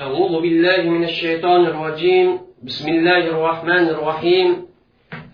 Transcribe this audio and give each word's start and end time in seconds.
أعوذ 0.00 0.40
بالله 0.42 0.82
من 0.82 1.04
الشيطان 1.04 1.66
الرجيم. 1.66 2.40
بسم 2.62 2.88
الله 2.88 3.22
الرحمن 3.34 3.86
الرحيم. 3.88 4.66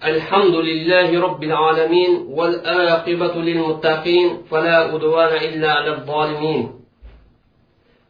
الحمد 0.05 0.55
لله 0.55 1.21
رب 1.21 1.43
العالمين 1.43 2.11
والآقبة 2.29 3.35
للمتقين 3.35 4.43
فلا 4.51 4.95
أدوان 4.97 5.33
إلا 5.49 5.73
على 5.73 5.91
الظالمين. 5.95 6.63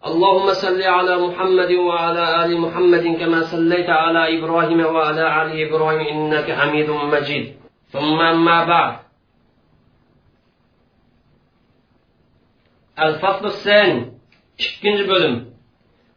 اللهم 0.07 0.49
صل 0.53 0.83
على 0.83 1.15
محمد 1.27 1.73
وعلى 1.73 2.45
آل 2.45 2.61
محمد 2.61 3.17
كما 3.21 3.41
صليت 3.43 3.91
على 3.91 4.39
إبراهيم 4.39 4.81
وعلى 4.81 5.43
آل 5.43 5.51
إبراهيم 5.67 6.07
إنك 6.07 6.53
حميد 6.53 6.91
مجيد. 6.91 7.55
ثم 7.91 8.19
أما 8.21 8.65
بعد. 8.65 8.95
الفصل 12.99 13.47
الثاني 13.47 14.15
ikkinchi 14.59 15.05
bo'lim 15.11 15.54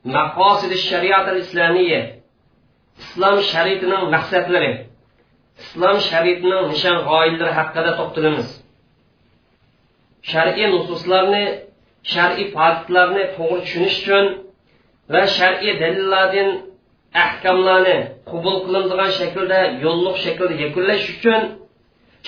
maqosidi 0.04 0.78
shariat 0.90 1.26
al 1.34 1.40
islomiya 1.46 2.02
islom 3.04 3.38
shariatining 3.52 4.04
maqsadlari 4.16 4.72
islom 5.64 5.98
shariatining 6.10 6.64
nishon 6.72 6.98
g'oyalari 7.10 7.54
haqida 7.60 7.92
to'xtalamiz 8.00 8.50
shar'iy 10.32 10.68
nususlarni 10.74 11.46
shar'iy 12.14 12.48
faktlarni 12.56 13.24
to'g'ri 13.38 13.60
tushunish 13.66 13.98
uchun 14.02 14.26
va 15.14 15.22
shar'iy 15.38 15.74
dalillardan 15.82 16.50
ahkamlarni 17.26 17.98
qabul 18.32 18.56
qilinadigan 18.66 19.12
shaklda 19.20 19.60
yo'lliq 19.86 20.16
shaklda 20.26 20.56
yakunlash 20.64 21.06
uchun 21.16 21.42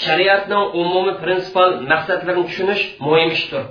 shariatning 0.05 0.63
umumiy 0.81 1.15
prinsipal 1.23 1.69
maqsadlarini 1.91 2.43
tushunish 2.49 2.83
muhim 3.05 3.29
ishdir 3.37 3.63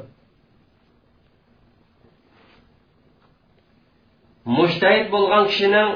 mushtahid 4.56 5.06
bo'lgan 5.14 5.44
kishining 5.50 5.88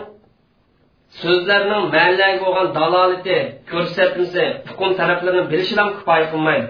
so'zlarning 1.21 1.85
ma'nilarga 1.95 2.39
bo'lgan 2.45 2.69
dalolati 2.79 3.39
ko'rsatmasi 3.71 4.45
hukm 4.69 4.91
taraflarini 5.01 5.43
bilishidan 5.53 5.89
kifoya 5.97 6.27
qilmaydi. 6.33 6.69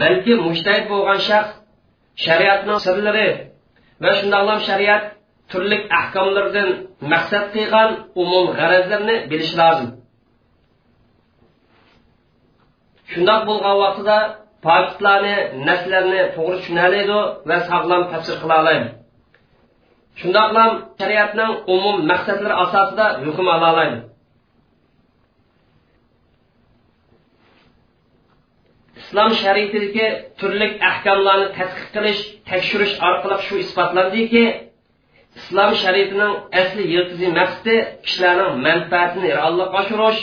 Balki 0.00 0.32
mushtahid 0.46 0.84
bo'lgan 0.92 1.20
shaxs 1.28 1.52
shariatning 2.24 2.78
sirlari 2.86 3.28
va 4.02 4.10
shundoqlam 4.18 4.60
shariat 4.68 5.02
turli 5.50 5.76
ahkomlardan 6.00 6.68
maqsad 7.12 7.44
qilgan 7.54 7.90
umum 8.22 8.44
g'arazlarni 8.58 9.16
bilishi 9.30 9.54
lozim. 9.60 9.90
Shundoq 13.12 13.40
bo'lgan 13.50 13.76
vaqtida 13.84 14.18
faktlarni 14.66 15.36
naslarni 15.68 16.22
to'g'ri 16.36 16.56
tushunoladi 16.60 17.18
va 17.48 17.56
sog'lom 17.70 18.02
tafsir 18.12 18.36
qila 18.42 18.56
oladi. 18.62 18.88
Shundoqlam 20.20 20.70
shariatning 21.00 21.52
umum 21.74 21.96
maqsadlari 22.10 22.54
asosida 22.64 23.06
hukm 23.24 23.46
ola 23.54 23.66
oladi 23.72 23.98
islom 29.00 29.30
shariatidagi 29.42 30.06
turli 30.38 30.66
ahkomlarni 30.90 31.48
tadqiq 31.58 31.86
qilish 31.94 32.20
tekshirish 32.50 32.94
orqali 33.08 33.36
shu 33.46 33.54
isbotlandiki 33.64 34.44
islom 35.40 35.70
shariatining 35.82 36.34
asli 36.60 36.82
yiltizi 36.94 37.28
maqsadi 37.38 37.74
kishilarning 38.04 38.52
manfaatini 38.66 39.28
reallikqa 39.38 39.76
oshirish 39.82 40.20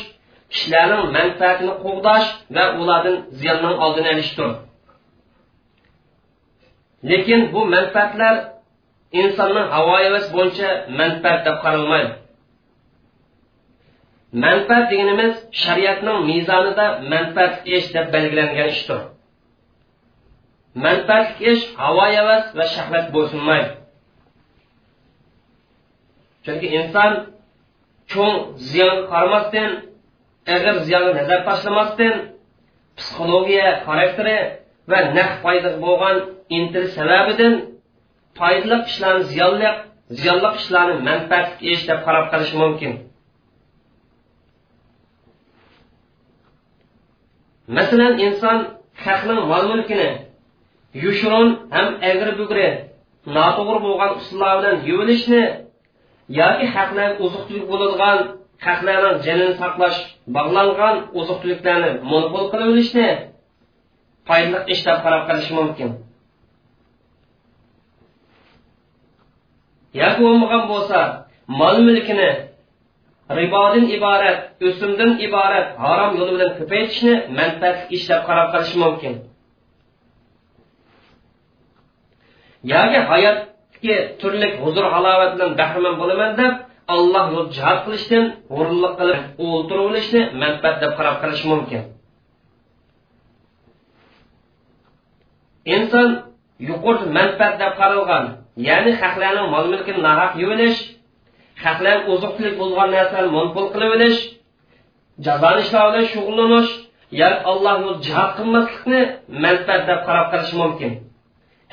kishilarning 0.52 1.04
manfaatini 1.18 1.74
qo'g'dash 1.84 2.28
va 2.56 2.66
ulardan 2.82 3.18
ziyonning 3.40 3.76
oldini 3.86 4.10
olishdir. 4.14 4.50
Lekin 7.12 7.42
bu 7.54 7.62
manfaatlar 7.76 8.36
insonning 9.22 9.68
havo 9.76 9.96
havas 10.06 10.26
bo'yicha 10.36 10.70
manfaat 11.00 11.40
deb 11.48 11.58
qaralmaydi. 11.64 12.14
Manfaat 14.46 14.86
deganimiz 14.92 15.34
shariatning 15.64 16.20
mezonida 16.32 16.86
manfaat 17.14 17.54
ish 17.76 17.88
deb 17.96 18.06
belgilangan 18.16 18.70
ishdir. 18.76 19.02
Manfaat 20.86 21.28
ish 21.52 21.64
havo 21.82 22.06
havas 22.18 22.46
va 22.58 22.66
shahvat 22.76 23.06
bo'ysunmaydi. 23.16 23.72
Chunki 26.46 26.68
inson 26.80 27.12
cho'ng 28.12 28.38
ziyon 28.70 28.98
qaramasdan 29.12 29.72
ig'ir 30.56 30.76
ziyonni 30.88 31.12
nazar 31.20 31.40
tashlamasdan 31.50 32.16
psixologiya 32.98 33.68
xarakteri 33.86 34.38
va 34.92 35.00
naq 35.18 35.32
foyda 35.44 35.70
bo'lgan 35.86 36.18
intilish 36.58 36.94
sababidan 37.00 37.54
foydali 38.40 38.78
ishlarni 38.90 39.24
ziyonli 39.32 39.70
ziyonli 40.20 40.50
ishlarni 40.60 40.96
manfaatli 41.10 41.66
ish 41.74 41.84
deb 41.90 42.00
qarab 42.06 42.26
qilish 42.32 42.54
mumkin. 42.62 42.92
Masalan 47.78 48.14
inson 48.26 48.58
haqning 49.06 49.40
mol 49.52 49.64
mulkini 49.72 50.10
yushurun 51.04 51.50
ham 51.76 51.88
agri 52.12 52.32
bugri 52.40 52.68
noto'g'ri 53.36 53.80
bo'lgan 53.86 54.12
usullar 54.20 54.54
bilan 54.60 54.76
yuvilishni 54.90 55.44
yoki 56.40 56.66
haqlar 56.76 57.10
oziq 57.26 57.44
tulik 57.48 57.66
bo'ladigan 57.72 58.18
haqlarni 58.66 59.12
janini 59.26 59.54
saqlash 59.62 59.98
bog'langan 60.36 60.96
oziq 61.20 61.38
tuliklarni 61.42 61.92
monopol 62.12 62.46
qilib 62.52 62.70
olishni 62.74 63.08
foydali 64.28 64.60
ish 64.74 64.82
deb 64.88 64.98
qarab 65.06 65.24
qilish 65.30 65.52
mumkin. 65.60 65.90
Yoki 70.00 70.20
bo'lmagan 70.26 70.64
bo'lsa 70.72 71.00
mol 71.60 71.78
mulkini 71.88 72.30
ribodan 73.40 73.86
iborat 73.98 74.40
o'simdan 74.68 75.12
iborat 75.28 75.68
harom 75.84 76.12
yo'li 76.20 76.32
bilan 76.36 76.52
ko'paytishni 76.60 77.14
manfaatli 77.40 77.86
ishlab 77.98 78.20
deb 78.22 78.28
qarab 78.30 78.48
qilish 78.54 78.74
mumkin. 78.84 79.14
Yoki 82.74 83.00
hayotdagi 83.12 83.96
turli 84.20 84.48
huzur 84.62 84.86
halovat 84.94 85.32
bilan 85.36 85.52
bahramand 85.60 85.98
bo'laman 86.02 86.32
deb 86.42 86.54
alloh 86.96 87.26
yo'l 87.36 87.48
jihod 87.56 87.80
qilishdan 87.86 88.24
g'ururlik 88.54 88.94
qilib 89.00 89.20
o'ltirib 89.46 89.84
olishni 89.90 90.22
manfaat 90.44 90.76
deb 90.84 90.92
qarab 90.98 91.16
qilish 91.22 91.44
mumkin. 91.52 91.82
Inson 95.76 96.10
yuqori 96.70 97.06
manfaat 97.18 97.54
deb 97.62 97.74
qaralgan. 97.82 98.26
Ya'ni 98.58 98.92
haqlarning 99.02 99.48
mol 99.54 99.66
mulkini 99.74 100.02
nahaq 100.08 100.32
yuvinish 100.42 100.78
haqlar 101.66 101.98
oziqlik 102.14 102.54
bo'lgan 102.62 102.90
narsani 102.96 103.30
monopol 103.36 103.68
qilib 103.74 103.92
olish 103.98 104.20
jazoni 105.26 105.62
bilan 105.72 106.06
shug'ullanish 106.14 106.72
yoki 107.22 107.42
alloh 107.52 107.76
yo'l 107.86 107.98
jihod 108.06 108.32
qilmaslikni 108.38 109.02
manfaat 109.46 109.82
deb 109.90 110.00
qarab 110.08 110.28
qilish 110.32 110.54
mumkin. 110.62 110.92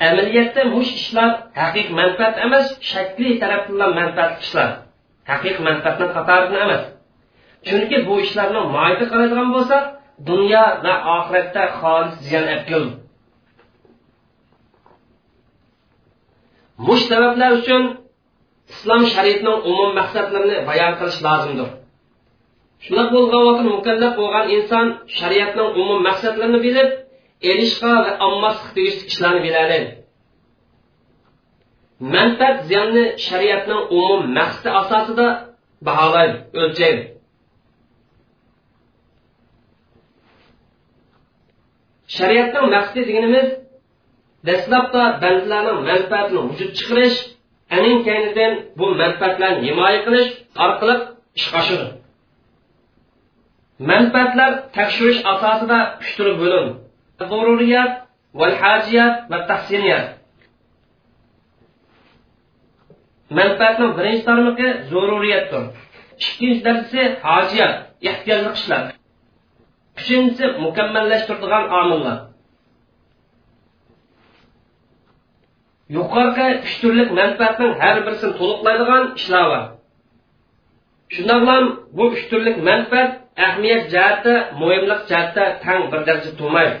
Amaliyotda 0.07 0.61
mush 0.75 0.91
ishlar 0.99 1.29
haqiqiy 1.61 1.95
manfaat 2.01 2.35
emas 2.45 2.67
shakliy 2.91 3.33
tarafdan 3.41 3.91
manfaat 3.99 4.33
ishlar 4.43 4.69
haqiqiy 5.31 5.63
manfaatni 5.69 6.05
qatoridan 6.15 6.59
emas. 6.65 6.83
Chunki 7.67 7.97
bu 8.07 8.13
ishlarni 8.25 8.61
moyda 8.75 9.05
qiladigan 9.11 9.49
bo'lsa 9.55 9.77
dunyo 10.29 10.65
va 10.83 10.93
oxiratda 11.17 11.63
xolis 11.79 12.13
ziyon 12.25 12.45
mush 16.77 17.03
sabablar 17.11 17.51
uchun 17.59 17.83
islom 18.71 19.03
shariatining 19.13 19.57
umum 19.71 19.89
maqsadlarini 19.99 20.57
bayon 20.69 20.93
qilish 20.99 21.19
lozimdir. 21.27 21.69
Shunday 22.83 23.07
bo'lgan 23.15 23.41
vaqt 23.49 23.63
mukallaf 23.75 24.13
bo'lgan 24.21 24.45
inson 24.57 24.87
shariatning 25.19 25.69
umum 25.81 25.99
maqsadlarini 26.07 26.59
bilib 26.65 26.89
erishqa 27.51 27.93
va 28.05 28.11
ommaslik 28.27 28.69
tegishli 28.75 29.03
ishlarni 29.11 29.41
biladi. 29.47 29.79
Manfaat 32.13 32.57
ziyonni 32.69 33.05
shariatning 33.27 33.81
umum 33.97 34.21
maqsadi 34.37 34.69
asosida 34.81 35.27
baholaydi 35.87 36.37
o'lchaydi 36.61 37.03
shariatning 42.17 42.65
maqsadi 42.75 43.01
deganimiz 43.09 43.47
dastlabda 44.47 45.03
bandalarning 45.23 45.79
manfaatini 45.89 46.41
vujud 46.49 46.71
chiqarish 46.77 47.17
aning 47.75 47.97
kaynidan 48.07 48.53
bu 48.77 48.85
manfaatlarni 49.01 49.61
himoya 49.67 49.99
qilish 50.05 50.31
orqali 50.65 50.95
ishga 51.39 51.57
oshirdi 51.61 51.87
manfaatlar 53.91 54.51
tekshirish 54.77 55.19
asosida 55.33 55.79
uch 56.01 56.11
tur 56.17 56.27
bo'lim 56.41 56.67
zaruriyat 57.19 57.91
val 58.39 58.55
hajiyat 58.63 59.31
va 59.31 59.37
tahsiniyat. 59.49 60.05
Manfaatning 63.39 63.91
birinchi 63.97 64.23
tarmoqi 64.29 64.67
zaruriyatdir. 64.91 65.63
Ikkinchi 66.25 66.61
darajasi 66.65 67.01
hojiyat 67.27 67.73
ehtiyojli 68.09 68.51
ishlar 68.59 68.83
uchinchisi 69.99 70.45
mukammallashtiradigan 70.65 71.65
omillar. 71.79 72.17
Yuqorqi 75.95 76.47
uch 76.65 76.75
turlik 76.81 77.09
manfaatning 77.19 77.71
har 77.81 77.95
birisini 78.05 78.33
to'liqlaydigan 78.39 79.03
ishlar 79.19 79.45
bor. 79.51 79.63
Shundoq 81.13 81.39
bilan 81.43 81.63
bu 81.97 82.03
uch 82.13 82.23
turlik 82.31 82.57
manfaat 82.69 83.11
ahamiyat 83.45 83.83
jihati 83.93 84.33
muhimlik 84.61 85.01
jihatda 85.09 85.43
tang 85.63 85.83
bir 85.91 86.01
daraja 86.07 86.31
turmaydi 86.39 86.77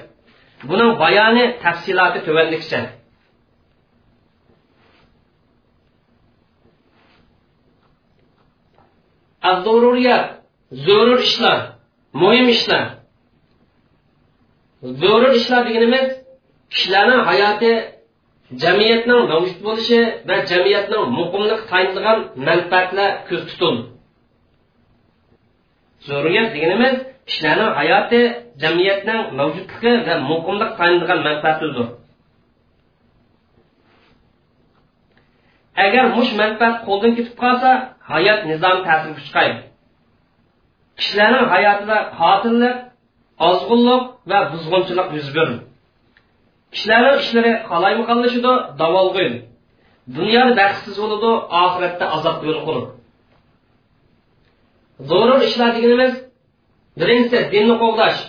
buning 0.69 0.91
bayoni 1.03 1.45
tafsiloti 1.63 2.19
tuvanlikcha 2.27 2.81
az-zururiyat 9.49 10.25
zarur 10.85 11.19
ishlar 11.29 11.59
muhim 12.21 12.47
ishlar. 12.55 12.85
Zarur 15.01 15.33
ishlar 15.39 15.61
deganimiz 15.67 16.07
kishilarning 16.71 17.21
hayoti 17.29 17.71
jamiyatning 18.61 19.21
mavjud 19.31 19.59
bo'lishi 19.67 19.99
va 20.29 20.37
jamiyatning 20.51 21.03
muqimlik 21.19 21.61
tayinlagan 21.71 22.19
manfaatlar 22.47 23.09
ko'z 23.29 23.43
tutun 23.49 23.75
zurriyat 26.07 26.49
deganimiz 26.55 26.95
kishilarning 27.27 27.71
hayoti 27.79 28.21
jamiyatning 28.63 29.21
mavjudligi 29.39 29.91
va 30.07 30.15
muqimlik 30.31 30.71
tayinlagan 30.79 31.19
manfaatidir. 31.27 31.87
Agar 35.85 36.05
mush 36.17 36.31
manfaat 36.41 36.75
qo'ldan 36.87 37.11
ketib 37.17 37.35
qolsa 37.43 37.71
hayot 38.11 38.39
nizom 38.51 38.77
ta'sir 38.87 39.11
chiqadi 39.25 39.53
kishilarning 40.99 41.45
hayotida 41.53 41.97
qotillik 42.19 42.75
ozg'unlik 43.49 44.03
va 44.29 44.39
buzg'unchilik 44.51 45.07
yuz 45.17 45.29
berdi 45.37 45.57
kishilarni 46.73 47.11
ishlari 47.23 47.51
qalaymaqonlashidi 47.71 48.53
davolg'in 48.81 49.33
dunyoda 50.17 50.53
baxtsiz 50.61 50.95
bo'ladi 51.01 51.31
oxiratda 51.63 52.05
azob 52.15 52.37
yo'l 52.47 52.59
qurib 52.67 52.85
zarur 55.09 55.39
ishlar 55.49 55.69
deganimiz 55.77 56.13
birinchisi 56.99 57.39
dinni 57.53 57.75
qo'g'dash 57.83 58.19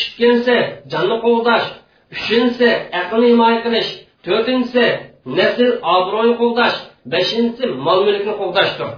ikkinchisi 0.00 0.56
jonni 0.92 1.16
qo'g'dash 1.26 1.66
uchinchisi 2.14 2.68
aqlni 3.00 3.26
himoya 3.32 3.58
qilish 3.64 3.90
to'rtinchisi 4.26 4.84
nasl 5.38 5.68
obro'ni 5.96 6.34
qo'g'dash 6.42 6.76
beshinchisi 7.12 7.64
mol 7.86 8.00
mulkni 8.06 8.34
qo'g'dashdir. 8.40 8.90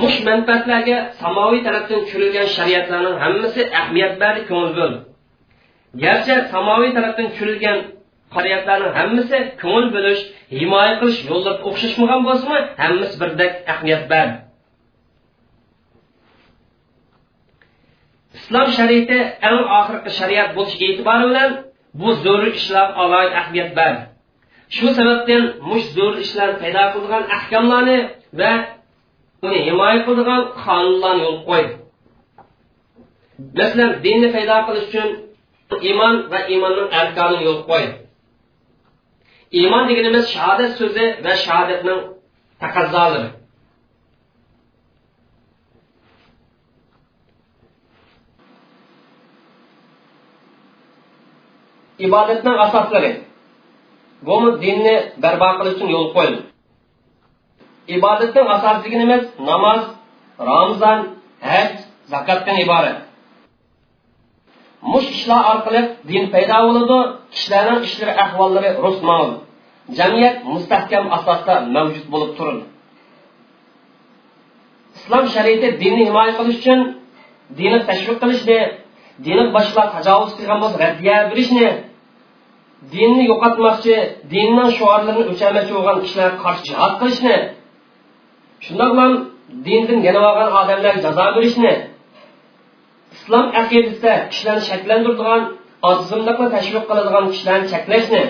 Mush 0.00 0.18
manfaatlarga 0.28 0.96
samoviy 1.22 1.60
tarafdan 1.66 2.00
tushirilgan 2.04 2.48
shariatlarning 2.56 3.16
hammasi 3.24 3.60
ahamiyat 3.78 4.14
bari 4.22 4.40
ko'ngil 4.50 4.72
bo'ldi. 4.78 4.98
Garchi 6.04 6.34
samoviy 6.52 6.90
tarafdan 6.96 7.26
tushirilgan 7.32 7.78
shariatlarning 8.34 8.92
hammasi 8.98 9.38
ko'ngil 9.62 9.86
bo'lish 9.96 10.22
himoya 10.60 10.94
qilish 11.00 11.20
yo'llari 11.30 11.58
o'xshashmagan 11.68 12.20
bo'lsimi 12.28 12.58
hammasi 12.82 13.14
birdek 13.22 13.52
ahamiyat 13.72 14.04
bor 14.12 14.28
islom 18.38 18.68
shariati 18.78 19.18
eng 19.48 19.60
oxirgi 19.78 20.10
shariat 20.20 20.50
bo'lish 20.56 20.76
e'tibori 20.86 21.24
bilan 21.30 21.50
bu 22.00 22.08
zo'r 22.24 22.42
ishlar 22.60 22.88
alohida 23.02 23.36
ahamiyat 23.40 23.70
bor 23.78 23.94
shu 24.76 24.86
sababdan 24.98 25.42
mush 25.70 25.86
zo'r 25.96 26.14
ishlar 26.24 26.50
paydo 26.62 26.84
qilgan 26.94 27.24
ahkamlarni 27.36 27.98
va 28.40 28.52
uni 29.46 29.58
himoya 29.66 29.98
qiladigan 30.06 30.42
qonunlarni 30.64 31.22
yo'l 31.26 31.38
qo'ydi. 31.48 31.72
Masalan 33.58 33.90
dinni 34.04 34.28
paydo 34.36 34.56
qilish 34.66 34.86
uchun 34.90 35.08
iymon 35.88 36.14
va 36.32 36.38
iymonning 36.52 36.88
arkonini 37.00 37.44
yo'l 37.48 37.60
qo'ydi 37.70 37.94
iymon 39.60 39.82
deganimiz 39.88 40.24
shahodat 40.34 40.72
so'zi 40.80 41.04
va 41.24 41.32
shahodatning 41.44 42.00
taqozzolari 42.62 43.28
ibodatning 52.06 52.58
asoslari 52.66 53.10
bu 54.26 54.36
dinni 54.62 54.94
barpo 55.22 55.48
qilish 55.58 55.74
uchun 55.76 55.88
yo'l 55.96 56.08
qo'yildi 56.16 56.42
ibodatning 57.96 58.46
asosi 58.56 58.80
deganimiz 58.84 59.22
namoz 59.50 59.82
ramzon 60.50 60.98
haj 61.50 61.68
zakotdan 62.12 62.56
iborat 62.64 62.98
mush 64.92 65.08
ishlar 65.16 65.40
orqali 65.52 65.80
din 66.10 66.24
paydo 66.34 66.58
bo'ladi 66.66 66.98
kishilarning 67.34 67.80
ishlari 67.88 68.12
ahvollari 68.24 68.70
rusmol 68.84 69.28
jamiyat 69.98 70.36
mustahkam 70.52 71.04
asosda 71.16 71.54
mavjud 71.74 72.06
bo'lib 72.12 72.30
turadi 72.38 72.64
islom 74.98 75.24
shariati 75.34 75.68
dinni 75.82 76.02
himoya 76.08 76.32
qilish 76.38 76.58
uchun 76.62 76.80
dinni 77.58 77.78
tashviq 77.88 78.16
qilishni 78.22 78.60
dini 79.26 79.44
boshqa 79.56 79.82
tajovuz 79.94 80.32
qilgan 80.38 80.58
bo'lsa 80.62 80.76
raddiya 80.84 81.16
berishni 81.30 81.68
dinni 82.94 83.24
yo'qotmoqchi 83.32 83.94
dinning 84.32 84.70
shuorlarini 84.78 85.24
o'chirmoqchi 85.32 85.72
bo'lgan 85.76 85.96
kishilarga 86.04 86.38
qarshi 86.44 86.64
jihod 86.70 86.92
qilishni 87.00 87.36
shundoq 88.64 88.90
bilan 88.94 89.12
dindan 89.66 89.98
yana 90.06 90.20
olgan 90.30 90.50
odamlarga 90.60 91.00
jazo 91.06 91.24
berishni 91.36 91.72
islom 93.28 93.46
aqidasida 93.60 94.12
kishilarni 94.30 94.64
shakllantiradigan 94.70 95.42
ozimliqni 95.88 96.46
tashviq 96.56 96.84
qiladigan 96.88 97.24
kishilarni 97.32 97.66
cheklashni 97.72 98.22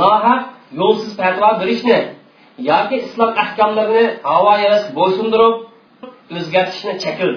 nohaq 0.00 0.40
yo'lsiz 0.80 1.12
fatvo 1.20 1.48
berishni 1.60 1.98
yoki 2.70 2.96
islom 3.06 3.30
ahkomlarini 3.44 4.04
havo 4.30 4.52
bo'ysundirib 4.98 5.54
o'zgartishni 6.36 6.92
chekil 7.04 7.32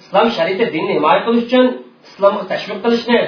islom 0.00 0.26
shariati 0.36 0.66
dinni 0.74 0.92
himoya 0.98 1.20
qilish 1.26 1.46
uchun 1.48 1.66
islomga 2.08 2.44
tashviq 2.52 2.78
qilishni 2.84 3.20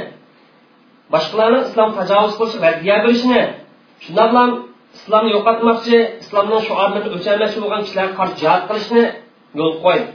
boshqalarni 1.15 1.61
islom 1.69 1.91
tajovuz 1.99 2.35
qilish 2.39 2.57
raddiya 2.67 2.97
berishni 3.05 3.41
shundoq 4.05 4.29
bilan 4.33 4.51
islomni 4.97 5.31
yo'qotmoqchi 5.37 5.99
islomdan 6.23 6.61
shuorlarini 6.67 7.01
o'chirmoqchi 7.17 7.59
bo'lgan 7.63 7.81
kishilarga 7.87 8.15
qarshi 8.21 8.37
jihod 8.43 8.63
qilishni 8.69 9.03
yo'l 9.59 9.73
qo'ydi 9.85 10.11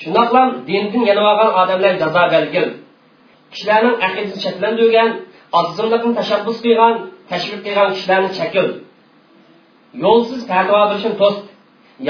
shundoq 0.00 0.26
bilan 0.30 0.48
dindan 0.68 1.02
yana 1.10 1.22
olgan 1.30 1.50
odamlar 1.62 1.92
jazo 2.02 2.22
belgil 2.34 2.66
kishilarning 3.52 3.96
aqidasini 4.06 4.42
shakllantirgan 4.46 5.10
ozimlikni 5.58 6.12
tashabbus 6.20 6.58
qilgan 6.64 6.94
tashviq 7.30 7.60
qilgan 7.66 7.88
kishilarni 7.96 8.30
chakil. 8.38 8.66
Yo'lsiz 10.04 10.40
fatvo 10.50 10.80
berishni 10.90 11.12
to'st 11.22 11.40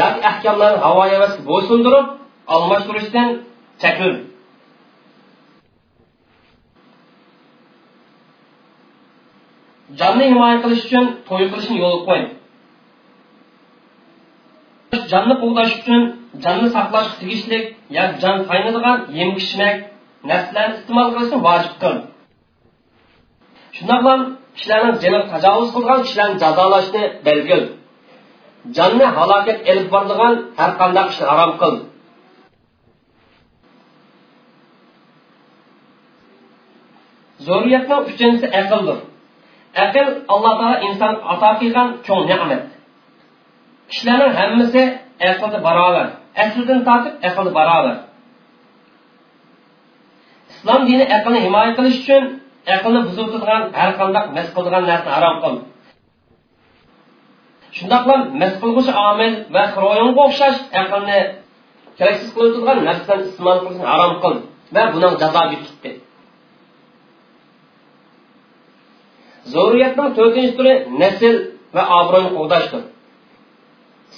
yoki 0.00 0.20
ahkomlarni 0.30 0.78
havo 0.86 1.02
havasga 1.12 1.42
bo'ysundirib 1.50 2.06
almashtirishdan 2.54 3.28
chakil. 3.82 4.12
Jonni 9.98 10.24
himoya 10.30 10.56
qilish 10.62 10.84
uchun 10.86 11.06
to'y 11.28 11.44
qilishni 11.52 11.76
yo'l 11.84 11.98
qo'ying. 12.06 12.28
Jonni 15.12 15.34
qo'g'dash 15.42 15.72
uchun 15.80 16.02
jonni 16.44 16.68
saqlash 16.76 17.10
tegishli 17.20 17.58
yoki 17.96 18.16
jon 18.22 18.36
qaynadigan 18.50 18.98
yem 19.18 19.30
ichmak 19.42 19.76
narsalarni 20.30 20.74
iste'mol 20.78 21.08
qilishni 21.14 21.38
vojib 21.48 21.74
qil. 21.82 21.96
Shundoq 23.76 24.00
bilan 24.04 24.20
kishilarni 24.56 24.92
jini 25.02 25.20
tajovuz 25.32 25.68
qilgan 25.74 26.00
kishilarni 26.06 26.36
jazolashni 26.44 27.02
belgil. 27.26 27.62
Jonni 28.76 29.06
halokat 29.16 29.58
elib 29.70 29.86
boradigan 29.94 30.34
har 30.58 30.70
qanday 30.80 31.06
ishni 31.12 31.26
harom 31.30 31.52
qil. 31.62 31.74
Zo'riyatning 37.46 38.00
uchinchisi 38.10 38.48
aqldir. 38.62 38.98
Aql 39.84 40.06
alloh 40.34 40.52
taolo 40.60 40.76
inson 40.88 41.14
ato 41.32 41.48
qilgan 41.60 41.88
cho'ng 42.06 42.24
ne'mat 42.30 42.62
kishilarning 43.90 44.34
hammasi 44.40 44.82
aqlda 45.30 45.58
barobar 45.66 46.06
aslidan 46.42 46.80
tortib 46.88 47.14
aqlda 47.28 47.50
barobar 47.58 47.96
islom 50.52 50.80
dini 50.88 51.04
aqlni 51.16 51.38
himoya 51.46 51.70
qilish 51.78 51.98
uchun 52.02 52.24
aqlni 52.74 53.00
buziladigan 53.06 53.62
har 53.78 53.90
qanday 54.00 54.24
mas 54.36 54.48
qiladigan 54.54 54.84
narsani 54.90 55.12
harom 55.16 55.36
qildi 55.44 55.62
shundoq 57.76 58.02
bilan 58.06 58.22
mas 58.40 58.52
qilg'uchi 58.62 58.92
omil 59.08 59.32
va 59.54 59.62
ro'yonga 59.84 60.20
o'xshash 60.28 60.58
aqlni 60.80 61.18
keraksiz 61.98 62.30
qilib 62.34 62.52
turgan 62.56 62.78
narsadan 62.88 63.20
iste'mol 63.28 63.58
qilishni 63.64 63.86
harom 63.92 64.12
qildi 64.22 64.40
va 64.74 64.82
buning 64.94 65.14
jazo 65.22 65.42
tutdi 65.66 65.90
zo'riyatning 69.54 70.10
to'rtinchi 70.18 70.52
turi 70.58 70.74
nasl 71.02 71.34
va 71.74 71.82
obro'ni 72.00 72.30
qo'g'dashdir 72.38 72.82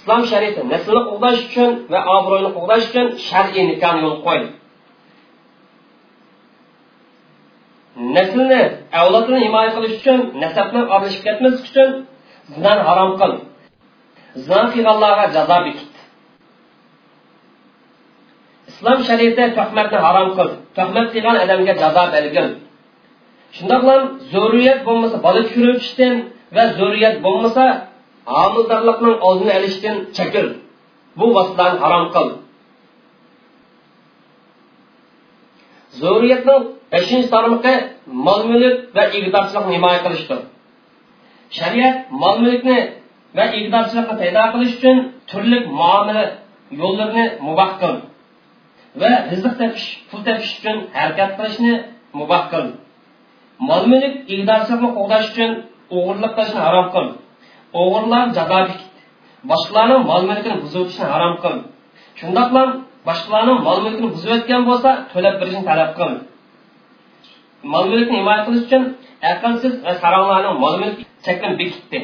islom 0.02 0.22
shariati 0.30 0.60
naslni 0.72 1.02
qo'g'dash 1.10 1.40
uchun 1.48 1.70
va 1.92 2.00
obro'yni 2.16 2.50
qo'g'dash 2.56 2.84
uchun 2.90 3.06
shar'iy 3.28 3.64
nikohni 3.70 4.00
yo'l 4.06 4.18
qo'ydi. 4.26 4.48
Naslni 8.16 8.60
avlodini 9.00 9.38
himoya 9.46 9.70
qilish 9.76 9.94
uchun 10.00 10.18
nasabni 10.42 10.80
olishib 10.94 11.22
ketmaslik 11.26 11.64
uchun 11.70 11.88
zinani 12.54 12.82
harom 12.88 13.10
qil 13.20 13.32
zina 14.46 14.64
qilganlarga 14.74 15.26
jazo 15.36 15.56
bekitdi. 15.66 15.98
İslom 18.70 18.98
shariati 19.08 19.44
tuhmatni 19.58 19.98
harom 20.06 20.28
qil 20.36 20.48
tuhmat 20.76 21.06
qilgan 21.14 21.36
odamga 21.44 21.74
jazo 21.82 22.04
belgil 22.14 22.46
shundoqla 23.56 23.94
zo'riyat 24.34 24.78
bo'lmasa 24.88 25.16
bola 25.26 25.40
tushirishdan 25.46 26.14
va 26.56 26.64
zo'riyat 26.78 27.16
bo'lmasa 27.26 27.64
homildorlikning 28.36 29.16
oldini 29.28 29.52
olishdan 29.58 29.96
chekil 30.16 30.46
bu 31.18 31.26
vositalarni 31.36 31.78
harom 31.84 32.06
qil. 32.14 32.28
Zo'riyatning 36.02 36.62
beshinchi 36.92 37.28
tarmoqi 37.34 37.74
mol 38.26 38.40
mulk 38.50 38.76
va 38.96 39.04
igdorchilikni 39.18 39.72
himoya 39.76 40.00
qilishdir. 40.04 40.40
Shariat 41.58 41.96
mol 42.22 42.36
mulkni 42.44 42.78
va 43.36 43.44
igdorchilikni 43.58 44.14
paydo 44.22 44.42
qilish 44.52 44.74
uchun 44.78 44.96
turli 45.30 45.58
muomala 45.80 46.24
yo'llarini 46.80 47.24
muboh 47.46 47.70
qil 47.80 47.94
va 49.00 49.10
rizq 49.30 49.52
tepish 49.60 49.86
pul 50.08 50.20
tepish 50.28 50.52
uchun 50.58 50.76
harakat 50.98 51.30
qilishni 51.38 51.72
muboh 52.20 52.44
qil. 52.52 52.66
Mol 53.68 53.84
mulk 53.92 54.14
igdorchilikni 54.34 54.88
qo'g'dash 54.96 55.26
uchun 55.32 55.50
o'g'irlik 55.96 56.32
qilishni 56.36 56.60
harom 56.66 56.86
qil. 56.94 57.06
O'g'irlar 57.80 58.24
jazo 58.38 58.60
boshqalarning 59.50 60.02
mol 60.10 60.22
mulkini 60.28 60.56
buzib 60.62 60.80
o'tishni 60.84 61.06
harom 61.12 61.34
qil. 61.42 61.54
Shundoqla 62.20 62.62
boshqalarning 63.08 63.58
mol 63.66 63.78
mulkini 63.84 64.08
buzib 64.14 64.30
o'tgan 64.36 64.62
bo'lsa 64.68 64.90
to'lab 65.12 65.34
berishni 65.40 65.62
talab 65.70 65.90
qil. 65.98 66.12
Mol 67.72 67.84
mulkni 67.92 68.16
himoya 68.20 68.40
qilish 68.46 68.64
uchun 68.66 68.82
aqlsiz 69.32 69.74
va 69.84 69.92
saronglarning 70.02 70.56
mol 70.64 70.74
mulki 70.82 71.02
chekini 71.24 71.54
bekitdi. 71.60 72.00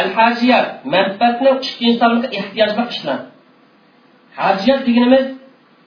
Al 0.00 0.08
hajiyat 0.18 0.66
manfaatni 0.94 1.50
ikkinchi 1.66 1.98
tarmoqqa 2.02 2.28
ehtiyojli 2.38 2.84
ishlar 2.94 3.18
hajiyat 4.42 4.80
deganimiz 4.88 5.24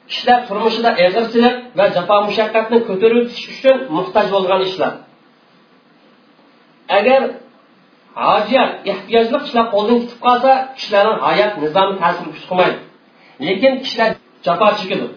kishilar 0.09 0.39
turmushida 0.47 0.89
eg'irchilik 1.05 1.55
va 1.77 1.85
jafo 1.95 2.15
mushaqqatni 2.27 2.77
ko'tarib 2.89 3.17
o'tish 3.23 3.45
uchun 3.53 3.77
muhtoj 3.97 4.27
bo'lgan 4.35 4.61
ishlar. 4.69 4.93
Agar 6.97 7.21
hojiyat 8.25 8.71
ehtiyojli 8.91 9.37
kishilar 9.43 9.65
qo'ldan 9.73 9.97
ketib 10.01 10.19
qolsa 10.25 10.51
kishilarni 10.77 11.15
hayot 11.27 11.53
nizomi 11.63 11.95
ta'sir 12.01 12.25
kuch 12.33 12.45
qilmaydi. 12.49 12.79
Lekin 13.45 13.73
kishilar 13.83 14.09
jafo 14.47 14.67
chekadi 14.79 15.07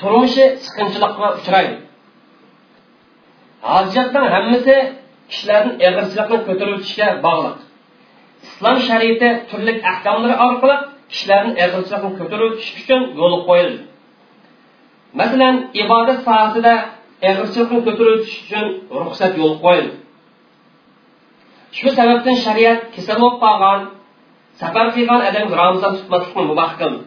turmushi 0.00 0.44
siqinchilikqa 0.64 1.26
uchraydi. 1.38 1.76
Hojiyatning 3.70 4.26
hammasi 4.34 4.76
kishilarni 5.30 5.72
eg'irchilikni 5.86 6.38
ko'tarib 6.48 6.74
o'tishga 6.78 7.08
bog'liq. 7.26 7.56
Islom 8.48 8.76
shariati 8.88 9.28
turli 9.50 9.72
ahkomlari 9.90 10.36
orqali 10.46 10.76
kishilarni 11.12 11.52
eg'irchilikni 11.64 12.10
ko'tarib 12.20 12.46
o'tish 12.48 12.70
uchun 12.80 13.00
yo'l 13.20 13.36
qo'yildi. 13.48 13.89
Masalan 15.18 15.56
ibodat 15.82 16.18
sohasida 16.26 16.74
eg'irchilikni 17.28 17.80
ko'tarish 17.86 18.32
uchun 18.42 18.66
ruxsat 19.04 19.32
yo'l 19.40 19.54
qo'yildi 19.64 19.96
shu 21.76 21.88
sababdan 21.98 22.36
shariat 22.44 22.80
kasal 22.94 23.16
bo'lib 23.22 23.38
qolgan 23.44 23.80
safar 24.60 24.86
qilgan 24.94 25.20
odam 25.28 25.46
ramzon 25.60 25.92
tutmaslikni 25.98 26.42
mubah 26.50 26.70
qildi. 26.80 27.02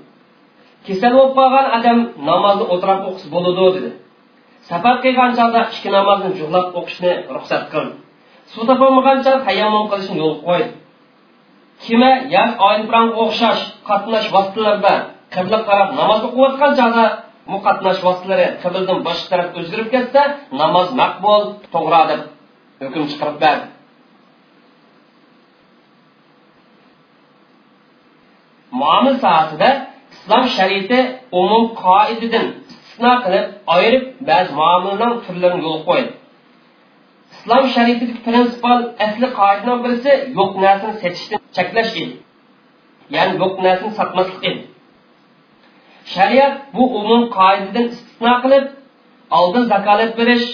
Kasal 0.87 1.11
bo'lib 1.17 1.33
qolgan 1.39 1.67
odam 1.77 1.99
namozni 2.29 2.65
o'tirib 2.73 3.01
o'qisa 3.09 3.27
bo'ladi 3.35 3.65
dedi. 3.75 3.91
Safar 4.69 4.95
qilgan 5.03 5.31
chog'da 5.37 5.61
ikki 5.73 5.89
namozni 5.97 6.29
juhlab 6.39 6.65
o'qishni 6.79 7.11
ruxsat 7.35 7.63
qildi 7.73 7.95
suv 8.51 8.63
topolmagan 8.69 9.17
tayammum 9.47 9.85
qilishni 9.91 10.17
yo'l 10.23 10.35
qo'ydi 10.47 10.71
kima 11.83 12.11
yosh 12.35 12.53
oyinpiranga 12.67 13.15
o'xshash 13.23 13.61
qatnash 13.89 14.27
vositalarida 14.35 14.93
qibla 15.35 15.59
qarab 15.67 15.89
namoz 15.99 16.19
o'qiyotgan 16.27 16.71
chog'da 16.79 17.05
bu 17.49 17.57
qatnash 17.67 17.99
vositalari 18.07 18.47
qibildan 18.63 18.99
boshqa 19.07 19.27
taraf 19.31 19.47
o'zgarib 19.59 19.89
ketsa 19.95 20.21
namoz 20.61 20.87
maqbul 21.01 21.43
to'g'ri 21.73 22.03
deb 22.11 22.21
hukm 22.81 23.03
chiqarib 23.11 23.37
berdi 23.43 23.65
muomil 28.81 29.15
sohasida 29.23 29.69
islom 30.15 30.45
shariati 30.57 30.99
umum 31.41 31.63
qoidadan 31.83 32.47
istisno 32.71 33.13
qilib 33.23 33.45
ayirib 33.75 34.05
ba'zi 34.29 34.51
muomalaning 34.59 35.13
turlarini 35.25 35.63
yo'l 35.67 35.81
qo'ydi. 35.89 36.11
Islom 37.35 37.63
shariatidagi 37.75 38.21
prinsipal 38.27 38.79
asli 39.05 39.27
qoidadan 39.39 39.77
birisi 39.83 40.11
yo'q 40.37 40.51
narsani 40.65 40.93
sotishdan 41.01 41.41
cheklash 41.57 41.91
edi. 42.01 42.15
Ya'ni 43.15 43.33
yo'q 43.43 43.53
narsani 43.65 43.93
sotmaslik 43.99 44.43
edi. 44.49 44.61
Shariat 46.15 46.53
bu 46.75 46.83
umum 46.99 47.21
qoidadan 47.37 47.85
istisno 47.93 48.33
qilib 48.43 48.65
oldin 49.39 49.63
zakolat 49.73 50.11
berish 50.19 50.47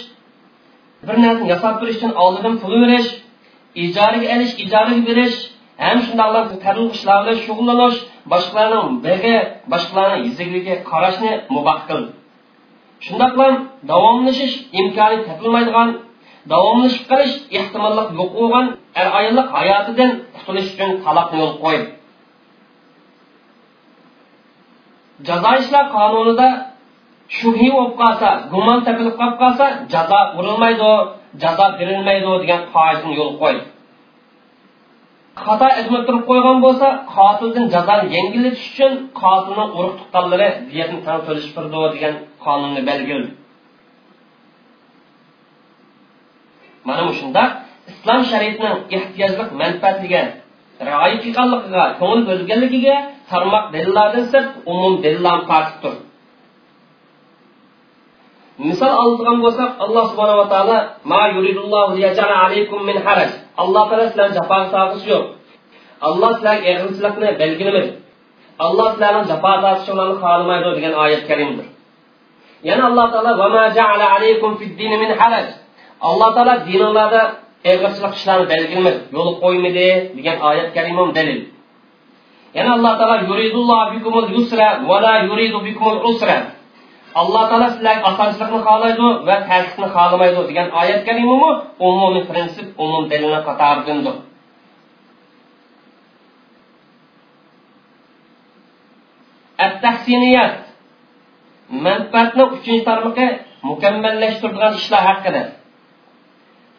bir 1.07 1.17
narsani 1.23 1.47
yasab 1.53 1.75
berish 1.81 1.97
uchun 1.99 2.13
oldin 2.23 2.53
pul 2.61 2.73
berish 2.83 3.09
ijaraga 3.83 4.27
olish 4.35 4.53
ijaraga 4.63 5.01
berish 5.09 5.37
ham 5.83 5.97
shundoqlar 6.05 6.43
taril 6.65 6.87
ishlar 6.95 7.17
bilan 7.23 7.37
shug'ullanish 7.45 7.97
boshqalarning 8.31 8.95
big'i 9.05 9.35
boshqalarning 9.71 10.23
yizigligiga 10.27 10.75
qarashni 10.91 11.31
muboh 11.55 11.79
qildi 11.89 12.11
shundoqla 13.05 13.47
davomlashish 13.91 14.55
imkoni 14.79 15.17
topilmaydigan 15.27 15.89
davomlashib 16.53 17.03
qolish 17.11 17.33
ehtimolli 17.57 18.03
yo'q 18.19 18.31
bo'lgan 18.39 18.65
ayollik 19.19 19.47
hayotidan 19.57 20.11
qutulish 20.35 20.69
uchun 20.73 20.89
taloqni 21.05 21.37
yo'l 21.41 21.53
qo'ydi 21.63 21.85
jazo 25.27 25.51
ishlar 25.61 25.85
qonunida 25.95 26.47
shubhi 27.37 27.67
bo'lib 27.75 27.93
qolsa 28.01 28.29
gumon 28.53 28.79
topilib 28.85 29.15
qolib 29.19 29.37
qolsa 29.43 29.65
jazo 29.93 30.19
urilmaydi 30.39 30.91
jazo 31.43 31.65
berilmaydi 31.79 32.31
degan 32.43 32.61
qoidani 32.73 33.11
yo'l 33.19 33.33
qo'ydi 33.41 33.63
xato 35.45 35.67
izmib 35.81 36.03
turib 36.07 36.23
qo'ygan 36.29 36.57
bo'lsa 36.65 36.87
qotildan 37.15 37.65
jazoni 37.75 38.05
yengillatish 38.15 38.65
uchun 38.71 38.93
qotilning 39.21 39.69
urug' 39.77 39.95
tuqqanlari 39.99 40.49
diyatni 40.69 40.99
tan 41.05 41.19
to'lish 41.25 41.47
degan 41.95 42.13
qonunni 42.45 42.81
belgildi 42.89 43.29
mana 46.87 47.01
shunda 47.19 47.43
islom 47.91 48.21
shariatining 48.31 48.77
ehtiyojliq 48.97 49.49
manfaatiga 49.61 50.21
rioya 50.87 51.17
qilganligiga 51.23 51.83
ko'ngil 51.99 52.23
bo'lganligiga 52.29 52.95
tarmoq 53.31 53.65
dalillardan 53.73 54.25
sirt 54.31 54.49
umum 54.71 54.93
dalillarni 55.03 55.45
tortibdir 55.51 55.95
misol 58.67 58.93
oladigan 59.01 59.37
bo'lsak 59.45 59.69
alloh 59.83 60.03
subhanava 60.11 60.45
haraj 75.21 75.47
alloh 76.09 76.29
taolo 76.35 76.53
dininglarda 76.67 77.21
eg'irchilik 77.71 78.13
ishlarni 78.17 78.45
belgilamadi 78.53 78.99
yo'l 79.15 79.29
qo'ymadi 79.43 79.87
degan 80.17 80.37
oyat 80.49 80.69
karimam 80.75 81.09
dalil 81.17 81.39
yana 82.55 82.69
alloh 82.77 82.93
taolo 82.99 83.15
yuridulloh 83.29 83.81
bikumul 83.93 84.29
yusra 84.35 84.67
va 84.89 84.97
la 85.05 85.13
yuridu 85.27 85.59
bikumul 85.67 85.99
usra. 86.11 86.37
Alloh 87.21 87.43
taolo 87.49 87.67
sizlarga 87.73 88.01
osonchilikni 88.09 88.59
xohlaydi 88.67 89.07
va 89.27 89.35
tartibni 89.49 89.87
xohlamaydi 89.95 90.41
degan 90.49 90.67
oyat 90.81 91.01
karimimi 91.07 91.51
umumiy 91.87 92.23
prinsip 92.29 92.67
umum 92.83 93.03
dalilni 93.11 93.39
qatoridandir 93.47 94.15
at 99.65 99.83
manfaatni 101.85 102.43
uchinchi 102.55 102.83
tarmoqi 102.89 103.27
mukammallashtiradigan 103.69 104.73
ishlar 104.79 105.01
haqida 105.09 105.41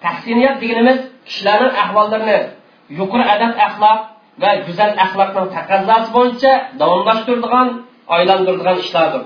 tahsiniyat 0.05 0.57
deganimiz 0.63 0.99
kishilarning 1.29 1.75
ahvollarini 1.85 2.39
yuqori 2.99 3.25
adab 3.35 3.53
axloq 3.67 3.99
va 4.43 4.51
go'zal 4.67 4.93
axloqning 5.05 5.49
taqozosi 5.57 6.09
bo'yicha 6.17 6.53
davomlashtiradigan 6.81 7.69
aylantiradigan 8.15 8.77
ishlardir. 8.85 9.23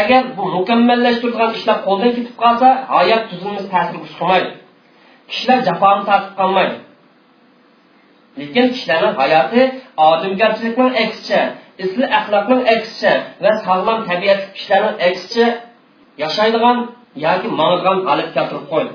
Agar 0.00 0.22
bu 0.36 0.42
mukammallashtiradigan 0.56 1.50
ishlar 1.58 1.78
qo'ldan 1.86 2.10
ketib 2.16 2.36
qolsa 2.42 2.68
hayot 2.94 3.22
tuzilmasi 3.30 3.68
ta'sir 3.74 3.96
qilmaydi. 4.18 4.50
Kishilar 5.30 5.58
jafoni 5.68 6.02
tortib 6.08 6.34
qolmaydi. 6.40 6.76
Lekin 8.40 8.66
kishilarning 8.74 9.14
hayoti 9.22 9.62
odamgarchilikning 10.08 10.92
aksicha 11.04 11.40
isli 11.84 12.04
axloqning 12.18 12.62
aksicha 12.74 13.12
va 13.42 13.52
sog'lom 13.66 13.98
tabiatli 14.10 14.48
kishilarning 14.56 14.96
aksicha 15.08 15.46
yashaydigan 16.22 16.78
yoki 17.24 17.48
mang'ilgan 17.58 17.98
holatga 18.08 18.32
keltirib 18.36 18.66
qo'ydi 18.72 18.92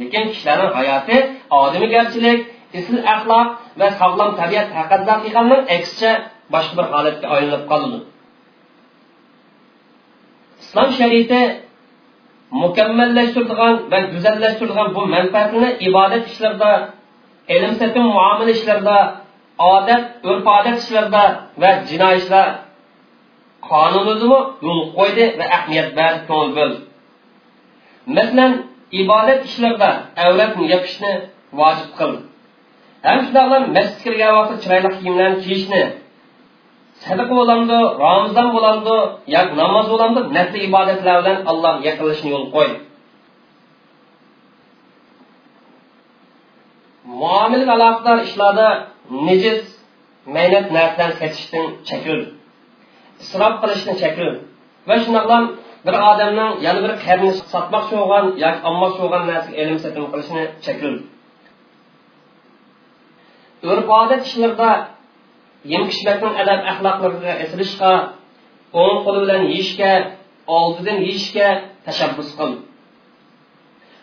lekin 0.00 0.24
kishilarning 0.32 0.72
hayoti 0.78 1.16
odamgarchilik 1.60 2.38
isl 2.78 2.96
axloq 3.14 3.48
va 3.80 3.88
sog'lom 4.00 4.30
tabiat 4.40 4.66
taqozo 4.76 5.14
qilganning 5.24 5.62
aksicha 5.76 6.12
boshqa 6.54 6.74
bir 6.78 6.86
holatga 6.94 7.26
aylanib 7.36 7.64
qoladi 7.70 7.98
islom 10.62 10.88
shariati 10.98 11.42
mukammallashtiradigan 12.62 13.74
va 13.92 13.98
go'zallashtirilgan 14.12 14.88
bu 14.96 15.02
manfaatni 15.16 15.68
ibodat 15.88 16.24
ishlarida 16.30 16.72
ilm 17.54 17.72
satim 17.80 18.04
muomala 18.16 18.50
ishlarida 18.58 18.98
odat 19.74 20.02
urf 20.28 20.46
odat 20.58 20.76
ishlarida 20.82 21.24
va 21.62 21.70
jinoiy 21.90 22.20
qonimizni 23.70 24.38
yo'l 24.66 24.80
qo'ydi 24.96 25.24
va 25.38 25.44
ahamiyat 25.56 25.88
ber 25.98 26.12
ko'ngil 26.28 26.54
bo'ldi. 26.58 26.78
Masalan 28.16 28.52
ibodat 29.02 29.40
ishlarida 29.48 29.90
avratni 30.24 30.64
yopishni 30.72 31.12
vojib 31.60 31.90
qildi. 31.98 32.20
Ham 33.06 33.18
shundoqlar 33.24 33.62
masjidga 33.76 34.02
kirgan 34.04 34.32
vaqtda 34.38 34.56
chiroyli 34.62 34.90
kiyimlarni 34.98 35.38
kiyishni 35.44 35.82
sadaqa 37.04 37.34
bo'lamdi 37.40 37.78
ramazon 38.04 38.48
bo'lamdi 38.56 38.96
yoki 39.34 39.54
namoz 39.62 39.86
bo'lamdi 39.92 40.20
nafli 40.36 40.58
ibodatlar 40.68 41.16
bilan 41.22 41.38
allohga 41.50 41.84
yaqinlashishni 41.88 42.30
yo'l 42.34 42.46
qo'ydi. 42.56 42.76
Muomalaga 47.20 47.72
aloqador 47.78 48.18
ishlarda 48.28 48.68
nejis 49.28 49.60
maynat 50.34 50.66
narsalarni 50.76 51.16
sotishdan 51.20 51.66
chekil 51.88 52.20
isrof 53.22 53.54
qilishni 53.62 53.94
chekil 54.02 54.30
va 54.88 54.94
shundoqlam 55.04 55.44
bir 55.86 55.94
odamning 56.10 56.52
yana 56.66 56.80
bir 56.84 56.92
qarini 57.04 57.32
sotmoqchi 57.52 57.94
bo'lgan 58.00 58.24
yoki 58.44 58.60
olmoqchi 58.68 58.98
bo'lgan 59.04 59.22
narsaga 59.30 59.56
ilm 59.62 59.78
satim 59.84 60.04
qilishni 60.12 60.42
chekil 60.66 60.94
urf 63.70 63.86
odat 64.00 64.20
ishlarda 64.28 64.70
yem 65.72 65.84
kishlarning 65.90 66.34
adab 66.42 66.60
axloqlariga 66.72 67.32
esilishga 67.44 67.92
o'ng 68.82 68.98
qo'li 69.04 69.18
bilan 69.24 69.42
yeyishga 69.52 69.92
oldidan 70.56 70.98
yeyishga 71.06 71.48
tashabbus 71.86 72.30
qil. 72.38 72.52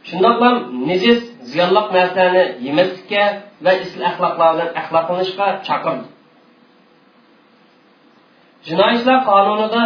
Shundoq 0.09 0.37
ham 0.43 0.55
nijis 0.89 1.19
ziyonliq 1.51 1.87
narsalarni 1.97 2.43
yemaslikka 2.67 3.23
va 3.65 3.71
isl 3.83 4.01
axloqlar 4.09 4.49
bilan 4.53 4.69
axloqlanishga 4.81 5.47
chaqirdi 5.67 6.05
jinoiy 8.67 8.93
ishlar 8.97 9.19
qonunida 9.29 9.83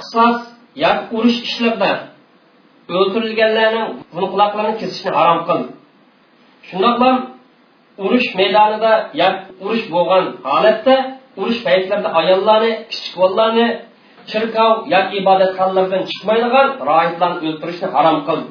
qisos 0.00 0.36
yoki 0.84 1.04
urush 1.16 1.38
ishlarida 1.48 1.90
o'ldirilganlarni 2.98 3.82
quloqlarini 4.32 4.74
kesishni 4.80 5.10
harom 5.18 5.40
qildi. 5.48 5.70
Shundoqla 6.68 7.10
urush 8.04 8.28
maydonida 8.38 8.92
yoki 9.22 9.42
urush 9.64 9.84
bo'lgan 9.94 10.24
holatda 10.50 10.94
urush 11.40 11.60
paytlarida 11.66 12.10
ayollarni 12.20 12.72
kichik 12.90 13.14
bolalarni 13.20 13.66
chirkov 14.30 14.72
yoki 14.94 15.12
ibodatxonalardan 15.22 16.02
chiqmaydigan 16.10 16.68
rohiblarni 16.88 17.38
o'ldirishni 17.50 17.88
harom 17.96 18.18
qildi. 18.28 18.50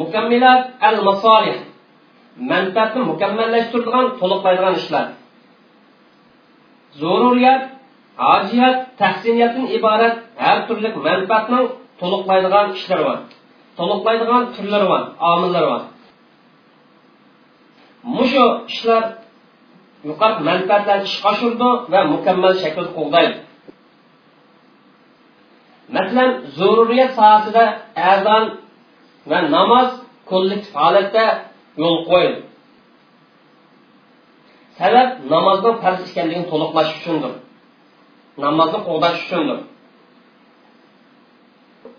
Mukammilat 0.00 0.62
al 0.88 0.96
masolih 1.08 1.58
manfaatni 2.52 3.00
mukammallashtiradigan 3.12 4.06
to'liqlaydigan 4.20 4.74
ishlar. 4.80 5.06
Zururiyat 7.00 7.62
hojiyat 8.26 8.76
tahsiniyatdan 9.00 9.66
iborat 9.76 10.16
har 10.44 10.58
turli 10.68 10.88
manfaatni 11.08 11.60
to'liqlaydigan 12.00 12.66
ishlar 12.78 13.00
bor. 13.06 13.18
To'liqlaydigan 13.78 14.42
turlari 14.54 14.86
bor 14.92 15.02
omillari 15.32 15.68
bor. 15.72 15.82
Mushu 18.16 18.44
ishlar 18.72 19.02
yuqori 20.08 20.34
manfaatlarni 20.48 21.06
ishga 21.10 21.28
oshirdi 21.32 21.68
va 21.92 22.00
mukammal 22.12 22.52
shaklda 22.62 22.90
qo'g'daydi 22.98 23.38
masalan 25.94 26.30
zururiyat 26.58 27.10
sohasida 27.18 27.64
azon 28.12 28.44
va 29.30 29.38
namoz 29.56 29.88
kollektiv 30.30 30.72
holatda 30.82 31.24
yo'l 31.80 31.98
qo'yil 32.10 32.34
sabab 34.78 35.08
namozni 35.34 35.70
farz 35.82 36.00
ekanligini 36.08 36.46
to'liqlash 36.52 36.90
uchundir. 36.98 37.32
Namozni 38.44 38.78
qo'g'dash 38.88 39.18
uchundir. 39.24 39.58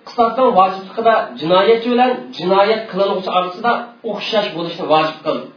Qisosdan 0.08 0.50
vojibligida 0.60 1.16
jinoyatchi 1.40 1.88
bilan 1.94 2.12
jinoyat 2.38 2.82
qilinuvchi 2.92 3.30
orasida 3.38 3.72
o'xshash 4.12 4.50
bo'lishni 4.56 4.86
vojib 4.94 5.18
qildi 5.26 5.48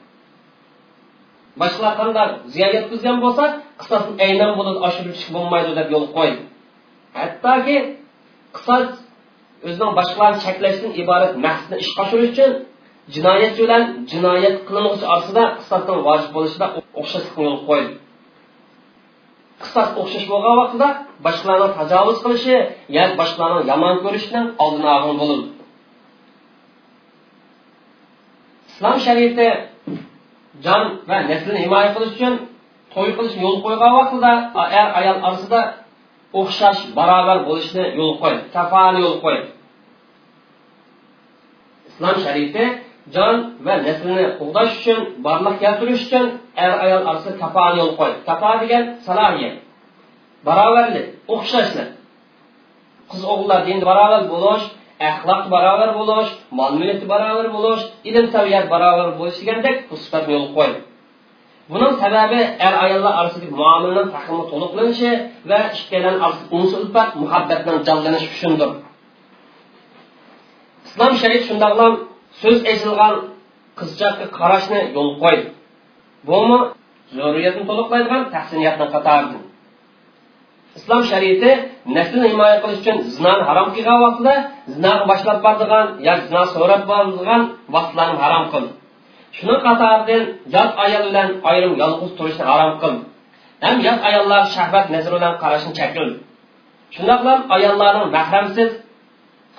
boshqa 1.60 1.90
qanday 2.00 2.28
ziyon 2.54 2.70
yetkazgan 2.76 3.16
bo'lsa 3.24 3.44
qisosni 3.80 4.12
aynan 4.26 4.50
bo'ladi 4.58 4.78
oshirib 4.88 5.16
bo'lmaydi 5.34 5.70
deb 5.78 5.88
yo'l 5.94 6.06
qo'ydi 6.16 6.42
hattoki 7.18 7.76
qisos 8.56 8.86
o'zining 9.66 9.92
boshqalarni 9.98 10.38
cheklashdan 10.46 10.92
iborat 11.02 11.32
maqsadni 11.46 11.76
ishga 11.84 12.00
oshirish 12.04 12.30
uchun 12.34 12.52
jinoyatchi 13.14 13.60
bilan 13.64 13.82
jinoyat 14.10 14.56
qilinuvchi 14.68 15.04
orasida 15.14 15.44
qisosning 15.58 15.98
vojib 16.08 16.30
bo'lishida 16.36 16.66
o'xshashlik 17.00 17.36
yo'l 17.44 17.58
qo'ydi 17.68 17.92
qisos 19.62 19.88
o'xshash 20.00 20.26
bo'lgan 20.32 20.54
vaqtida 20.60 20.88
boshqalarni 21.26 21.68
tajovuz 21.78 22.18
qilishi 22.24 22.56
yoki 22.96 23.14
boshqalarni 23.20 23.62
yomon 23.72 23.94
ko'rishdan 24.04 24.46
oldini 24.64 24.88
olgan 24.96 25.16
bo'ladi 25.20 25.46
islom 28.70 28.96
shariati 29.06 29.48
jon 30.64 30.82
va 31.08 31.16
naslni 31.30 31.58
himoya 31.64 31.90
qilish 31.94 32.12
uchun 32.16 32.34
to'y 32.94 33.10
qilishni 33.16 33.40
yo'l 33.46 33.58
qo'ygan 33.64 33.92
vaqtida 33.98 34.32
er 34.80 34.88
ayol 35.00 35.18
orasida 35.28 35.60
o'xshash 36.40 36.80
barobar 36.96 37.38
bo'lishni 37.48 37.84
yo'l 37.98 38.14
qo'ydi 38.22 38.42
tafani 38.56 38.98
yo'l 39.06 39.18
qo'ydi 39.24 39.46
islom 41.90 42.16
shariati 42.24 42.64
jon 43.14 43.36
va 43.64 43.74
naslni 43.86 44.24
qo'g'dash 44.38 44.72
uchun 44.78 45.00
borliq 45.26 45.56
keltirish 45.62 46.02
uchun 46.06 46.26
er 46.64 46.72
ayol 46.84 47.02
orasida 47.10 47.34
tafoni 47.44 47.76
yo'l 47.80 47.92
qo'ydi 48.00 48.18
tafo 48.28 48.50
degan 48.62 48.84
salohiyat 49.06 49.56
barobarlik 50.46 51.06
o'xshashlik 51.34 51.88
qiz 53.10 53.22
o'g'illar 53.32 53.60
dinda 53.68 53.84
barobar 53.90 54.22
bo'lish 54.32 54.64
axloq 55.10 55.42
barobar 55.54 55.90
bo'lish 55.98 56.30
mol 56.58 56.72
mulki 56.80 57.06
barobar 57.12 57.46
bo'lish 57.56 57.82
ilm 58.08 58.26
saviyat 58.34 58.64
barobar 58.74 59.08
bo'lish 59.18 59.36
degandek 59.40 59.76
bu 59.88 59.94
sifatni 60.04 60.32
yo'l 60.36 60.48
qo'ydi 60.56 60.78
buning 61.72 61.94
sababi 62.02 62.40
er 62.66 62.74
ayollar 62.84 63.12
orasidagi 63.20 63.54
muomalaning 63.60 64.08
taqimi 64.16 64.44
to'liqlanishi 64.52 65.10
va 65.50 65.60
ikkalan 65.78 66.16
unsi 66.56 66.74
ulfat 66.80 67.10
muhabbatdan 67.22 67.76
jonlanish 67.88 68.26
uchundir. 68.34 68.70
İslom 70.86 71.12
shariat 71.20 71.44
shundoqlam 71.48 71.92
so'z 72.40 72.58
aytilgan 72.70 73.14
qizchaqqa 73.78 74.26
qarashni 74.38 74.80
yo'l 74.96 75.10
qo'ydi. 75.22 75.46
Bumi 76.28 76.58
zurriyatni 77.16 77.62
to'liqlaydigan 77.68 78.22
tahsiniyatni 78.34 78.86
qatoridir 78.94 79.42
islom 80.78 81.02
shariati 81.10 81.50
naslni 81.96 82.26
himoya 82.32 82.56
qilish 82.62 82.80
uchun 82.82 82.96
zinoni 83.14 83.42
harom 83.48 83.68
qilgan 83.74 83.98
vaqtida 84.04 84.34
zinoni 84.74 85.02
boshlab 85.10 85.38
bordigan 85.46 85.86
yo 86.06 86.14
zino 86.26 86.42
so'rab 86.54 86.82
bordigan 86.90 87.42
vaqtlarni 87.74 88.18
harom 88.24 88.44
qildi. 88.52 88.72
Shuni 89.36 89.56
qatoridan 89.66 90.22
yot 90.54 90.70
ayol 90.84 91.04
bilan 91.08 91.28
ayrim 91.50 91.72
yolg'iz 91.82 92.10
turishni 92.18 92.44
harom 92.50 92.72
qildi. 92.82 93.02
Ham 93.64 93.76
yot 93.86 93.98
ayollar 94.08 94.42
shahvat 94.56 94.86
nazri 94.94 95.14
bilan 95.16 95.34
qarashni 95.42 95.72
chakildi 95.80 96.16
shundoq 96.94 97.18
bilan 97.22 97.40
ayollarning 97.56 98.08
mahramsiz 98.16 98.70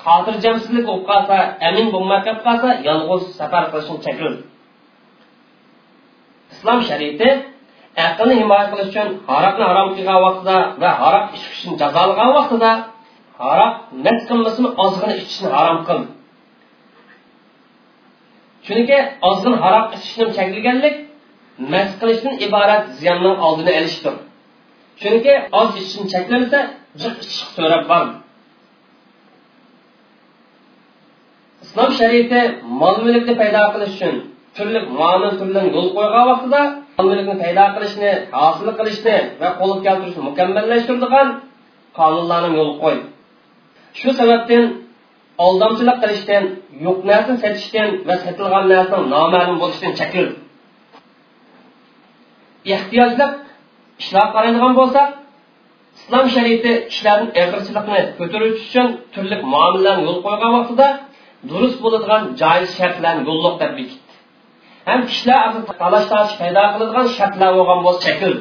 xotirjamsizlik 0.03 0.83
bo'lib 0.89 1.05
qolsa 1.11 1.37
amin 1.67 1.87
bo'lmay 1.93 2.19
qolib 2.25 2.41
qolsa 2.47 2.69
yolg'iz 2.87 3.23
safar 3.39 3.63
qilishni 3.71 3.97
chekildi 4.05 4.41
islom 6.53 6.79
shariati 6.89 7.29
aqlni 8.07 8.35
himoya 8.41 8.65
qilish 8.71 8.89
uchun 8.91 9.07
haroqni 9.29 9.65
harom 9.69 9.87
qilgan 9.95 10.19
vaqtida 10.25 10.57
va 10.81 10.89
haroq 11.01 11.25
ichishni 11.37 11.73
jazolagan 11.81 12.29
vaqtida 12.37 12.71
haroq 13.43 13.73
nas 14.05 14.19
qilmasmi 14.29 14.69
ozgina 14.83 15.13
ichishni 15.21 15.49
harom 15.55 15.79
qil. 15.87 15.99
Chunki 18.65 18.97
ozg'in 19.29 19.55
haroq 19.63 19.87
ichishni 19.97 20.25
chekilganlik 20.37 20.95
mas 21.71 21.89
qilishdan 21.99 22.35
iborat 22.45 22.83
ziyonning 22.99 23.37
oldini 23.47 23.71
olishdir. 23.79 24.15
Chunki 25.01 25.33
oz 25.59 25.69
ichishni 25.79 26.05
cheklansa 26.13 26.59
jiq 27.01 27.15
ichiq 27.23 27.49
so'rab 27.57 27.83
bordi 27.91 28.24
islom 31.75 31.91
shariati 31.99 32.41
mol 32.81 32.95
mulkni 33.05 33.33
paydo 33.41 33.61
qilish 33.73 33.95
uchun 33.95 34.15
turli 34.57 34.79
muomil 34.97 35.31
turli 35.39 35.61
yo'l 35.75 35.89
qo'ygan 35.97 36.25
vaqtida 36.31 36.61
mol 36.97 37.07
mulkni 37.11 37.35
paydo 37.43 37.65
qilishni 37.75 38.11
hosil 38.41 38.67
qilishni 38.79 39.15
va 39.41 39.49
qo'lga 39.59 39.79
keltirishni 39.85 40.21
mukammallashtiradigan 40.29 41.27
qonunlarni 41.97 42.49
yo'l 42.59 42.71
qo'ydi 42.83 43.03
shu 43.99 44.09
sababdan 44.19 44.63
aldamchilik 45.45 45.97
qilishdan 46.03 46.43
yo'q 46.85 46.97
narsani 47.09 47.37
sotishdan 47.43 47.89
va 48.07 48.15
sotilgan 48.23 48.65
narsa 48.73 48.97
noma'lum 49.13 49.57
bo'lishidan 49.63 49.93
chakil 49.99 50.25
ehtiyojli 52.75 53.27
ishlar 54.01 54.27
qaraydigan 54.35 54.73
bo'lsak 54.79 55.09
islom 55.99 56.25
shariati 56.35 56.71
kishilarni 56.89 57.27
eg'irchilikni 57.41 57.99
ko'tarish 58.19 58.63
uchun 58.67 58.87
turli 59.13 59.35
muomillarni 59.53 60.03
yo'l 60.07 60.19
qo'ygan 60.25 60.51
vaqtida 60.59 60.89
durust 61.49 61.79
bo'ladigan 61.83 62.21
joiz 62.41 62.69
shartlarni 62.79 63.23
yo'lliq 63.29 63.55
deb 63.61 63.71
bekitdi 63.79 64.13
ham 64.87 64.99
kishilar 65.09 65.39
talash 65.81 66.07
tortish 66.11 66.35
paydo 66.41 66.63
qiladigan 66.73 67.07
shartlar 67.17 67.49
bo'lgan 67.57 67.79
bo'lsa 67.85 68.01
shakl. 68.07 68.33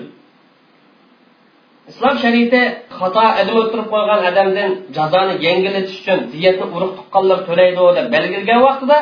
Islom 1.91 2.15
shariati 2.23 2.61
xato 2.99 3.25
ilm 3.41 3.57
o'tirib 3.63 3.89
qo'ygan 3.93 4.21
odamdan 4.31 4.71
jazoni 4.97 5.35
yengillatish 5.47 5.97
uchun 6.01 6.19
diyatni 6.35 6.67
urug' 6.77 6.95
tuqqanlar 6.99 7.39
to'laydi 7.49 7.83
deb 7.99 8.07
belgilagan 8.15 8.61
vaqtida 8.67 8.99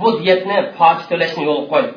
bu 0.00 0.08
diyatni 0.20 0.56
poch 0.78 1.00
to'lashni 1.10 1.42
yo'l 1.48 1.62
qo'ydi 1.72 1.90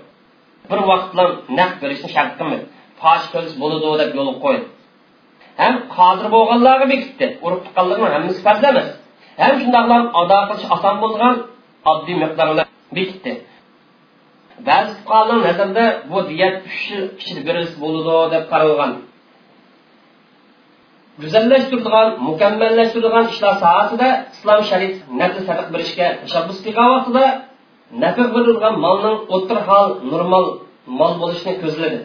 bir 0.69 0.79
vaqt 0.91 1.07
bilan 1.13 1.29
naqd 1.59 1.77
berishni 1.83 2.09
shart 2.15 2.31
qilmadi 2.39 2.65
poch 3.01 3.23
to'lash 3.33 3.55
bo'ladi 3.61 3.95
deb 4.01 4.11
yo'l 4.17 4.29
qo'ydi 4.45 4.65
ham 5.61 5.73
qodir 5.95 6.27
bo'lganlarga 6.35 6.85
bekitdi 6.93 7.25
urug' 7.45 7.61
tuqqanlarni 7.65 8.07
hammasi 8.15 8.39
farz 8.47 8.63
emas 8.71 8.87
ham 9.41 9.53
shundoqlam 9.61 10.03
ado 10.21 10.37
qilish 10.49 10.67
oson 10.75 10.95
bo'lgan 11.03 11.35
oddiy 11.91 12.15
miqdorlar 12.23 12.67
bekitdi 12.97 13.33
ba'zi 14.67 14.91
fuqarolar 14.99 15.37
nazarida 15.47 15.85
bu 16.11 16.19
diyat 16.29 16.55
uch 16.69 16.79
yil 16.89 17.03
ichida 17.19 17.41
berilsa 17.47 17.75
bo'ladi 17.83 18.27
deb 18.33 18.43
qaralgan. 18.51 18.91
Go'zallashtiradigan 21.21 22.07
mukammallashtirilgan 22.27 23.25
ishlar 23.33 23.53
sohasida 23.63 24.09
islom 24.33 24.61
sharif 24.69 24.93
nafl 25.19 25.39
sadaqa 25.47 25.71
berishga 25.75 26.07
tashabbus 26.21 26.57
qilgan 26.65 26.87
vaqtida 26.93 27.25
nafr 28.03 28.25
berilgan 28.35 28.75
molning 28.85 29.17
o'tir 29.35 29.57
hol 29.67 29.87
normal 30.11 30.45
mol 30.99 31.13
bo'lishini 31.21 31.53
ko'zladi 31.63 31.99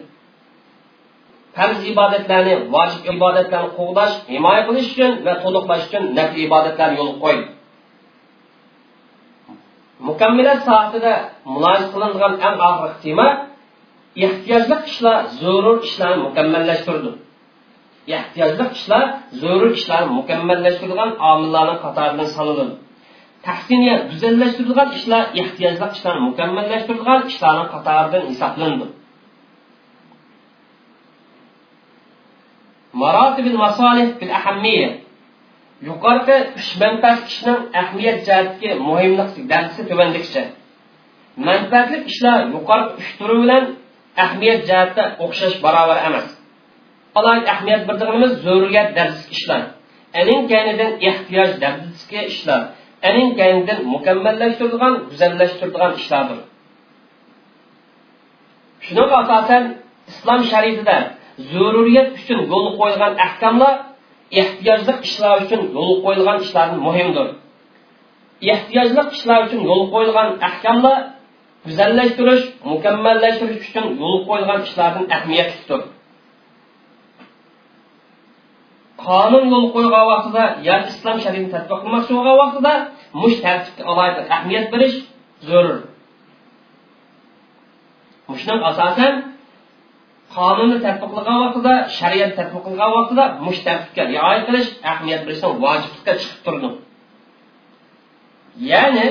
farz 1.61 1.81
ibodatlarni 1.93 2.55
vojib 2.75 3.03
ibodatlarni 3.15 3.71
qo'g'dash 3.79 4.15
himoya 4.35 4.63
qilish 4.69 4.89
uchun 4.93 5.13
va 5.27 5.33
to'liqlash 5.45 5.85
uchun 5.89 6.05
nafl 6.19 6.39
ibodatlarni 6.47 6.97
yo'l 7.01 7.13
qo'ydi 7.25 7.45
mukammilat 10.09 10.61
soatida 10.69 11.13
muloyiz 11.55 11.87
qilinadigan 11.93 12.35
eng 12.49 12.57
og'ir 12.71 12.93
tema 13.05 13.27
ehtiyojli 14.27 14.77
ishlar 14.91 15.19
zarur 15.41 15.77
ishlarni 15.89 16.21
mukammallashtirdi 16.27 17.11
ehtiyojli 18.17 18.65
ishlar 18.77 19.05
zarur 19.41 19.71
ishlarni 19.79 20.11
mukammallashtiradigan 20.21 21.11
omillarning 21.31 21.79
qatoridan 21.85 22.29
sanaladi 22.37 22.75
tahsiniya 23.47 23.95
go'zallashtirilgan 24.11 24.89
ishlar 24.99 25.23
ehtiyojli 25.43 25.87
ishlarni 25.97 26.23
mukammallashtirilgan 26.31 27.21
ishlarning 27.31 27.69
qatoridan 27.75 28.23
hisoblandi 28.31 28.87
maratib 33.03 33.47
masolih 33.65 34.09
fil 34.19 34.33
ahammiya 34.39 34.91
yuqorida 35.89 36.37
uch 36.59 36.71
manfaat 36.83 37.21
ishning 37.31 37.61
ahamiyat 37.81 38.19
jihatdagi 38.27 38.71
muhimlik 38.89 39.33
darsi 39.53 39.81
tubanlikcha 39.89 40.43
manfaatli 41.49 41.99
ishlar 42.11 42.39
yuqorgi 42.55 42.93
uch 43.01 43.11
turi 43.19 43.37
bilan 43.43 43.65
ahamiyat 44.23 44.61
jihatda 44.69 45.03
o'xshash 45.25 45.57
barobar 45.65 45.99
emas. 46.09 46.27
Alohida 47.19 47.51
ahamiyat 47.55 47.83
birdigimiz 47.89 48.33
zaruriyat 48.45 48.89
darsi 48.99 49.25
ishlar. 49.37 49.63
Aning 50.21 50.43
kanidan 50.53 50.93
ehtiyoj 51.09 51.51
darsiga 51.65 52.21
ishlar. 52.33 52.63
Aning 53.09 53.31
kanidan 53.41 53.79
mukammallashtirilgan 53.95 54.95
go'zallashtirilgan 55.11 55.93
ishlardir. 56.01 56.41
Shuning 58.87 59.11
asosan 59.21 59.65
islom 60.11 60.41
sharifida 60.53 60.97
zaruriyat 61.51 62.09
uchun 62.19 62.39
yo'l 62.53 62.67
qo'yilgan 62.79 63.15
ahkamlar 63.27 63.75
ehtiyojli 64.41 64.95
ishlar 65.07 65.37
uchun 65.45 65.63
yo'l 65.77 65.93
qo'yilgan 66.05 66.39
ishlardan 66.45 66.81
muhimdir. 66.89 67.29
Ehtiyojli 68.55 69.03
ishlar 69.17 69.39
uchun 69.47 69.61
yo'l 69.71 69.85
qo'yilgan 69.93 70.29
ahkamlar 70.49 70.99
go'zallashtirish 71.67 72.45
mukammallashtirish 72.71 73.61
uchun 73.69 73.87
yo'l 74.03 74.19
qo'yilgan 74.29 74.61
ishlardan 74.67 75.05
ahamiyatlidir. 75.17 75.81
Qonun 79.05 79.45
yo'l 79.53 79.67
qo'ygan 79.75 80.05
vaqtida 80.13 80.45
yoki 80.69 80.89
islom 80.95 81.17
shariatini 81.25 81.51
tadbiq 81.55 81.79
qilmoqchi 81.83 82.13
bo'lgan 82.17 82.37
vaqtida 82.43 82.73
mush 83.21 83.37
tartibga 83.45 83.83
alohida 83.91 84.23
ahamiyat 84.35 84.67
berish 84.73 84.97
zarur. 85.49 85.79
Mushdan 88.31 88.59
asosan 88.71 89.15
qonunni 90.37 90.79
tadbiq 90.87 91.11
qilgan 91.17 91.39
vaqtida 91.45 91.75
shariat 91.99 92.33
tadbiq 92.39 92.63
qilgan 92.67 92.91
vaqtida 92.97 93.25
mush 93.47 93.61
tartibga 93.67 94.03
rioya 94.13 94.41
qilish 94.47 94.69
ahamiyat 94.91 95.21
berishdan 95.27 95.53
vojiblikka 95.65 96.13
chiqib 96.21 96.41
turdi. 96.47 96.69
Ya'ni 98.71 99.07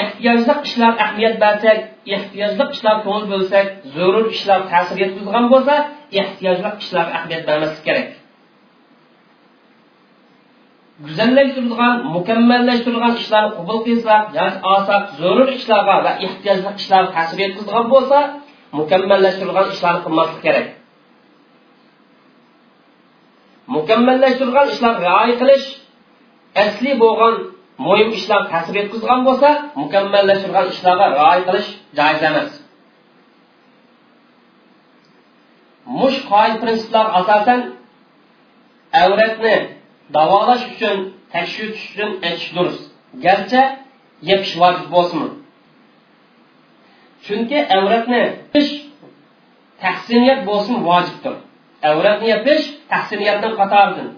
ehtiyojli 0.00 0.54
ishlar 0.66 0.92
ahamiyat 1.04 1.36
bersak 1.44 1.78
ehtiyojli 2.16 2.64
ishlar 2.74 2.96
ko'ngil 3.06 3.26
bo'lsak 3.32 3.66
zarur 3.94 4.26
ishlar 4.36 4.60
ta'sir 4.70 4.96
yetkazgan 5.04 5.44
bo'lsa 5.52 5.74
ehtiyojli 6.20 6.70
ishlar 6.82 7.06
ahamiyat 7.16 7.42
bermaslik 7.48 7.84
kerak. 7.88 8.08
Go'zallashtirilgan 11.06 11.94
mukammallashtirilgan 12.16 13.14
ishlarni 13.22 13.50
qabul 13.58 13.78
qilsak 13.86 14.22
yoki 14.38 14.58
olsak 14.72 15.02
zarur 15.20 15.48
ishlarga 15.58 15.96
va 16.06 16.12
ehtiyojli 16.26 16.70
ishlarga 16.80 17.10
ta'sir 17.16 17.38
yetkazgan 17.44 17.86
bo'lsa 17.94 18.18
mukammallashtirilgan 18.78 19.66
ishlarni 19.74 20.00
qilmaslik 20.06 20.40
kerak. 20.46 20.66
Mukammallashtirilgan 23.76 24.66
ishlarga 24.74 25.00
rioya 25.06 25.34
qilish 25.40 25.66
asli 26.64 26.92
bo'lgan 27.02 27.34
muhim 27.86 28.10
ishlar 28.18 28.42
ta'sir 28.52 28.74
yetkazgan 28.80 29.20
bo'lsa 29.28 29.48
mukammallashtirilgan 29.82 30.66
ishlarga 30.74 31.06
rioya 31.16 31.42
qilish 31.48 31.68
joiz 31.98 32.22
emas. 32.30 32.50
Mush 36.00 36.18
qoid 36.30 36.54
prinsiplar 36.62 37.06
asosan 37.20 37.60
avratni 39.02 39.56
davolash 40.16 40.64
uchun 40.72 40.96
tekshirish 41.34 41.82
uchun 41.90 42.10
aytish 42.26 42.48
durust. 42.56 42.82
Garchi 43.24 43.62
yepish 44.30 44.54
vojib 44.62 44.86
bo'lsin. 44.94 45.20
Chunki 47.26 47.58
avratni 47.76 48.22
tahsiniyat 49.82 50.40
bo'lsin 50.48 50.76
vojibdir. 50.88 51.34
Avratni 51.90 52.26
yopish 52.34 52.64
tahsiniyatdan 52.92 53.52
qatoridan 53.60 54.08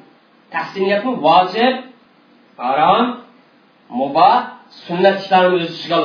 tahsiniyatni 0.55 1.13
vojib 1.27 1.75
harom 2.65 3.05
muboh 3.99 4.37
sunnat 4.87 5.17
ishlarini 5.23 5.57
o'z 5.59 5.73
ichiga 5.77 6.01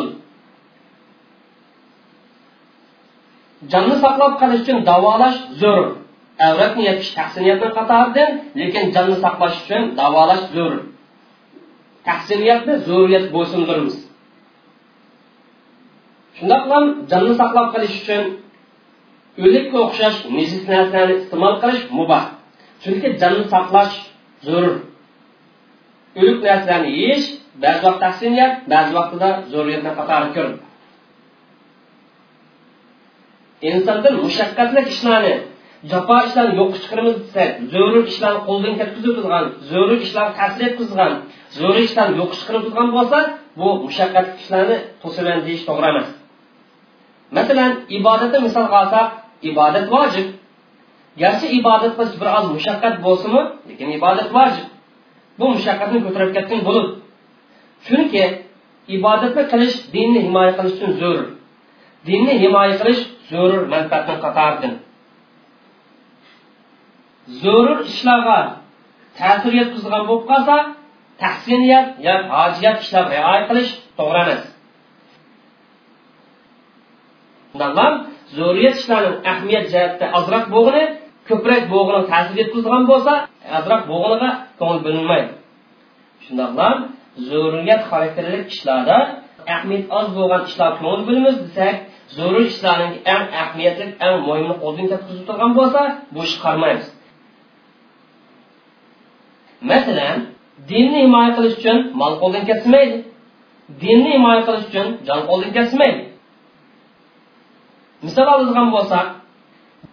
jonni 3.72 3.96
saqlab 4.04 4.34
qolish 4.42 4.62
uchun 4.64 4.78
davolash 4.90 5.40
zarur 5.62 5.90
avratni 6.48 6.84
yopish 6.90 7.12
tahsiniyatni 7.20 7.70
qatoridan 7.78 8.32
lekin 8.60 8.86
jonni 8.96 9.18
saqlash 9.26 9.58
uchun 9.64 9.84
davolash 10.00 10.46
zarur 10.56 10.82
tahsiniyatni 12.08 12.74
zo'riyat 12.90 13.26
bo'ysundirmiz 13.36 13.96
shundoq 16.40 16.64
ham 16.72 16.86
jonni 17.12 17.34
saqlab 17.42 17.68
qolish 17.74 17.96
uchun 18.02 18.24
o'likka 19.46 19.78
o'xshash 19.86 20.18
nejis 20.38 20.64
narsani 20.74 21.14
iste'mol 21.22 21.56
qilish 21.62 21.84
mubah 22.00 22.24
chunki 22.84 23.08
jonni 23.22 23.44
saqlash 23.54 23.96
zarur 24.48 24.76
o'lik 26.20 26.40
narsalarni 26.48 26.92
yeyish 27.02 27.28
ba'zi 27.64 27.82
vaqt 27.86 28.00
tahsiniyat 28.06 28.54
ba'zi 28.74 28.92
vaqtida 28.98 29.30
zo'riyatni 29.54 29.92
qatori 30.00 30.30
ko'rib 30.36 30.58
insondan 33.70 34.16
mushaqqatli 34.26 34.82
ishlarni 34.94 35.36
jafo 35.92 36.16
ishlarni 36.28 36.54
yo'q 36.62 36.72
chiqirmiz 36.82 37.16
desak 37.24 37.50
zarur 37.74 38.04
ishlarni 38.12 38.42
qo'ldan 38.48 38.74
ketkazib 38.80 39.14
turgan 39.18 39.46
zarur 39.72 40.00
ishlarni 40.08 40.34
ta'sir 40.40 40.62
etkizgan 40.70 41.14
zarur 41.58 41.78
ishlarni 41.88 42.16
yo'qqa 42.22 42.36
chiqirib 42.40 42.64
turgan 42.68 42.88
bo'lsa 42.98 43.20
bu 43.60 43.68
mushaqqatli 43.86 44.34
ishlarni 44.44 44.78
to'saman 45.02 45.38
deyish 45.46 45.64
to'g'ri 45.70 45.88
emas. 45.94 46.10
Masalan 47.38 47.72
ibodatni 47.98 48.40
misolga 48.48 48.76
olsak 48.84 49.08
ibodat 49.50 49.86
vojib. 49.96 50.28
Garchi 51.22 51.48
ibodat 51.60 51.94
qilish 51.98 52.16
bir 52.22 52.30
oz 52.38 52.46
mushaqqat 52.56 52.96
bo'lsinmi 53.06 53.42
lekin 53.70 53.88
ibodat 53.98 54.30
vojib. 54.38 54.68
Bu 55.40 55.46
mushaqqatni 55.56 56.00
ko'tarib 56.06 56.32
ketgan 56.38 56.62
bo'ladi 56.68 56.90
chunki 57.88 58.24
ibodatni 58.96 59.44
qilish 59.52 59.76
dinni 59.96 60.20
himoya 60.26 60.52
qilish 60.58 60.76
uchun 60.78 60.92
zarur 61.02 61.28
dinni 62.08 62.34
himoya 62.44 62.76
qilish 62.82 63.02
zarur 63.32 63.62
manfaatni 63.74 64.16
qatoridan 64.24 64.74
zarur 67.42 67.80
ishlarga 67.92 68.40
ta'sir 69.20 69.52
yetkazgan 69.60 70.04
bo'lib 70.10 70.26
qolsa 70.32 70.56
tahsiniyat 71.22 71.88
yo 72.08 72.16
hojiyat 72.34 72.78
ishlar 72.84 73.04
rioya 73.14 73.44
qilish 73.50 73.72
to'g'ri 73.98 74.22
emas. 74.26 74.44
Shundan 77.52 77.94
zo'riyat 78.38 78.76
ishlarning 78.80 79.18
ahamiyat 79.32 79.66
jihatda 79.74 80.06
ozroq 80.20 80.46
bo'g'ini 80.56 80.84
ko'proq 81.30 81.64
bo'g'ini 81.74 82.02
ta'sir 82.12 82.36
yetkazgan 82.42 82.84
bo'lsa 82.92 83.14
ozroq 83.58 83.82
bo'g'iniga 83.92 84.30
ko'ngil 84.60 84.80
bo'linmaydi 84.86 85.32
shundoqlam 86.26 86.76
zo'riyat 87.30 87.82
xarakterli 87.90 88.40
ishlarda 88.54 88.98
ahamiyat 89.54 89.86
oz 90.00 90.08
bo'lgan 90.18 90.42
ishlar 90.50 90.72
ko'ngil 90.82 91.04
bo'lamiz 91.08 91.36
desak 91.46 91.76
zo'rur 92.18 92.44
ishlarning 92.52 92.94
eng 93.14 93.26
ahamiyatli 93.42 93.86
eng 94.06 94.16
muhimni 94.28 94.56
qo'ldan 94.64 94.86
ketkazib 94.92 95.24
turgan 95.30 95.52
bo'lsa 95.60 95.82
bu 96.14 96.20
ish 96.28 96.36
qarmaymiz 96.44 96.88
masalan 99.72 100.18
dinni 100.72 101.00
himoya 101.06 101.32
qilish 101.38 101.56
uchun 101.60 101.78
mol 102.02 102.14
qo'ldan 102.22 102.44
kesilmaydi 102.50 102.98
dinni 103.84 104.10
himoya 104.18 104.42
qilish 104.48 104.66
uchun 104.70 104.88
jon 105.08 105.20
qo'ldan 105.30 105.52
kesilmaydi 105.58 106.02
misol 108.06 108.28
oladigan 108.36 108.68
bo'lsak 108.76 109.08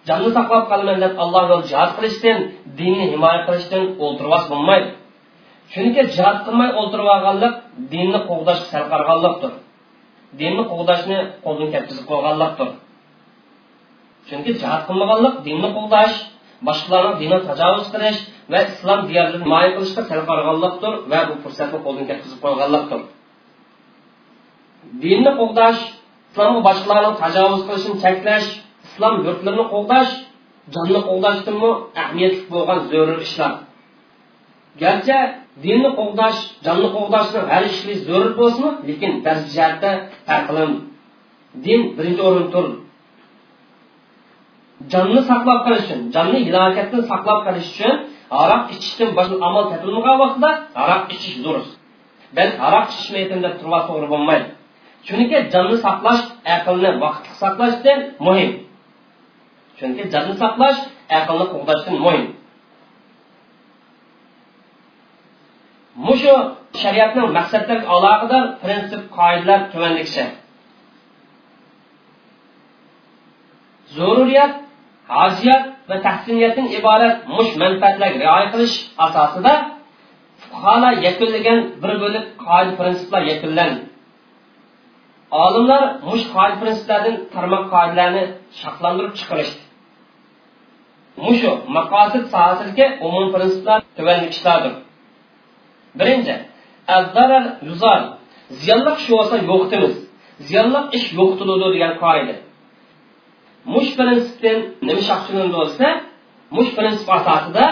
jonni 0.09 0.31
saqlab 0.37 0.65
qolaman 0.71 0.99
deb 1.05 1.13
alloh 1.25 1.43
yo'l 1.51 1.65
jihod 1.71 1.91
qilishdan 1.97 2.39
dinni 2.79 3.05
himoya 3.13 3.41
qilishdan 3.47 3.83
o'ltirvas 4.05 4.45
bo'lmaydi 4.53 4.89
chunki 5.73 6.03
jihod 6.17 6.39
qilmay 6.47 6.71
o'ltirib 6.81 7.09
olganlik 7.17 7.55
dinni 7.93 8.21
qo'g'dashga 8.29 8.67
sal 8.73 8.85
qarag'anlikdir 8.93 9.53
dinni 10.41 10.63
qo'g'dashni 10.71 11.19
qo'ldan 11.45 11.69
ketkazib 11.75 12.05
qo'yganlikdir 12.11 12.69
chunki 14.29 14.51
jihod 14.61 14.83
qilmaganlik 14.89 15.35
dinni 15.47 15.69
qo'g'dash 15.77 16.17
boshqalarni 16.69 17.15
dinni 17.23 17.39
tajovuz 17.49 17.87
qilish 17.95 18.21
va 18.53 18.59
islom 18.71 19.01
diyorlarini 19.09 19.45
himoya 19.45 19.71
qilishga 19.77 20.03
sal 20.11 20.21
qaraganlikdir 20.31 20.93
va 21.11 21.21
bu 21.29 21.35
fursatni 21.43 21.79
qo'ldan 21.85 22.05
ketkazib 22.11 22.39
qo'yganlikdir 22.45 23.01
dinni 25.03 25.33
qo'g'dash 25.41 25.81
islomga 26.37 26.61
boshqalarni 26.69 27.13
tajovuz 27.23 27.63
qilishini 27.67 27.97
cheklash 28.05 28.49
islom 28.87 29.15
yurtlarini 29.27 29.65
qo'g'dash 29.75 30.13
jonni 30.75 31.01
qo'g'dashdimi 31.09 31.71
ahamiyatli 32.01 32.43
bo'lgan 32.53 32.79
zarur 32.91 33.19
ishlar 33.27 33.53
garchi 34.83 35.19
dinni 35.65 35.91
qo'g'dash 35.99 36.39
jonni 36.67 36.89
qo'g'dashni 36.97 37.41
har 37.53 37.63
ishli 37.71 37.95
zarur 38.07 38.33
bo'lsin 38.41 38.71
lekin 38.89 39.13
bir 39.25 39.37
jihatda 39.55 39.91
farqlin 40.29 40.73
din 41.65 41.81
birinchi 41.97 42.23
o'rinda 42.29 42.51
tur 42.55 42.67
jonni 44.93 45.21
saqlab 45.31 45.59
qolish 45.67 45.85
uchun 45.87 46.01
jonni 46.15 46.39
halokatdan 46.55 47.03
saqlab 47.13 47.39
qolish 47.47 47.69
uchun 47.75 47.95
aroq 48.43 48.63
ichishdan 48.75 49.11
boshqa 49.19 49.37
amal 49.49 49.65
topilmagan 49.73 50.17
vaqtda 50.23 50.51
aroq 50.83 51.03
ichish 51.15 51.37
durust 51.45 51.73
balki 52.37 52.57
aroq 52.69 52.87
ichishmaydim 52.93 53.39
deb 53.45 53.55
turib 53.61 53.83
to'g'ri 53.89 54.09
bo'lmaydi 54.15 54.49
chunki 55.07 55.39
jonni 55.53 55.77
saqlash 55.87 56.23
aqlni 56.57 56.91
vaqtli 57.05 57.33
saqlashdan 57.43 58.01
muhim. 58.27 58.51
Chunki 59.79 60.03
jonni 60.13 60.35
saqlash 60.43 60.81
aqlni 61.19 61.47
qo'g'dashdan 61.53 61.97
muhim. 62.07 62.25
Mushu 66.07 66.35
shariatning 66.83 67.29
maqsadlariga 67.39 67.89
aloqador 67.97 68.43
prinsip 68.63 69.03
qoidalar 69.17 69.61
tuvanlikcha 69.73 70.25
zaruriyat 73.97 74.53
hojiyat 75.17 75.65
va 75.89 75.97
tahsiniyatdan 76.07 76.67
iborat 76.79 77.17
mush 77.37 77.53
manfaatlarga 77.63 78.19
rioya 78.25 78.47
qilish 78.53 78.77
asosida 79.07 79.53
fuqarolar 80.43 80.95
yakunlagan 81.07 81.61
bir 81.83 81.93
bo'lib 82.03 82.25
qoida 82.47 82.73
prinsiplar 82.81 83.23
yakunlandi. 83.33 83.81
Olimlar 85.31 85.83
mush 86.09 86.25
qoida 86.35 86.57
prinsiplardan 86.63 87.17
tarmoq 87.35 87.65
qoidalarni 87.75 88.25
shakllantirib 88.61 89.15
chiqarishdi. 89.21 89.63
Mushu 91.25 91.53
maqosid 91.77 92.25
sohasidagi 92.33 92.87
umum 93.07 93.27
prinsiplar 93.35 93.79
tuvanliklardir 93.97 94.75
birinchi 95.99 96.35
azzarar 96.97 97.45
yuzar 97.69 98.01
ziyonliq 98.63 98.97
shu 99.05 99.11
bo'lsa 99.17 99.37
yo'qitimiz 99.51 99.95
ziyonliq 100.49 100.85
ish 100.97 101.07
yo'qtiludi 101.19 101.67
degan 101.75 101.93
qoida 102.05 102.35
mush 103.75 103.91
prinsipdan 103.99 104.59
nima 104.89 105.03
shaxsini 105.09 105.47
bo'lsa 105.57 105.87
mush 106.57 106.71
prinsip 106.77 107.09
asosida 107.19 107.65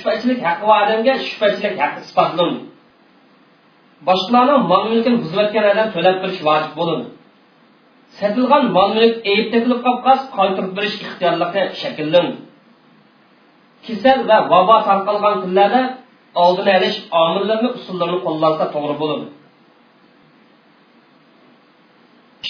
shubhachilik 0.00 0.40
haqi 0.46 0.64
va 0.70 0.76
odamga 0.84 1.14
shubhachilik 1.28 1.74
haqi 1.82 1.98
isbotlandi 2.06 2.60
boshqalarning 4.06 4.62
mol 4.70 4.82
mulkini 4.90 5.18
buzayotganlardan 5.22 5.88
to'lab 5.94 6.16
berish 6.22 6.40
vojib 6.48 6.72
bo'ladi. 6.78 7.06
Sotilgan 8.18 8.64
mol 8.76 8.90
mulk 8.98 9.14
ayb 9.32 9.46
tepilib 9.52 9.80
qolib 9.86 10.22
qaytirib 10.36 10.70
berish 10.76 10.96
ixtiyorligi 11.04 11.62
shakllandi 11.82 12.36
kasal 13.86 14.18
va 14.28 14.36
vabo 14.52 14.76
tarqalgan 14.88 15.34
kunlarda 15.42 15.82
oldini 16.44 16.72
olish 16.78 16.98
omillarni 17.24 17.68
usullarini 17.78 18.20
qo'llansa 18.26 18.64
to'g'ri 18.74 18.94
bo'ladi. 19.02 19.26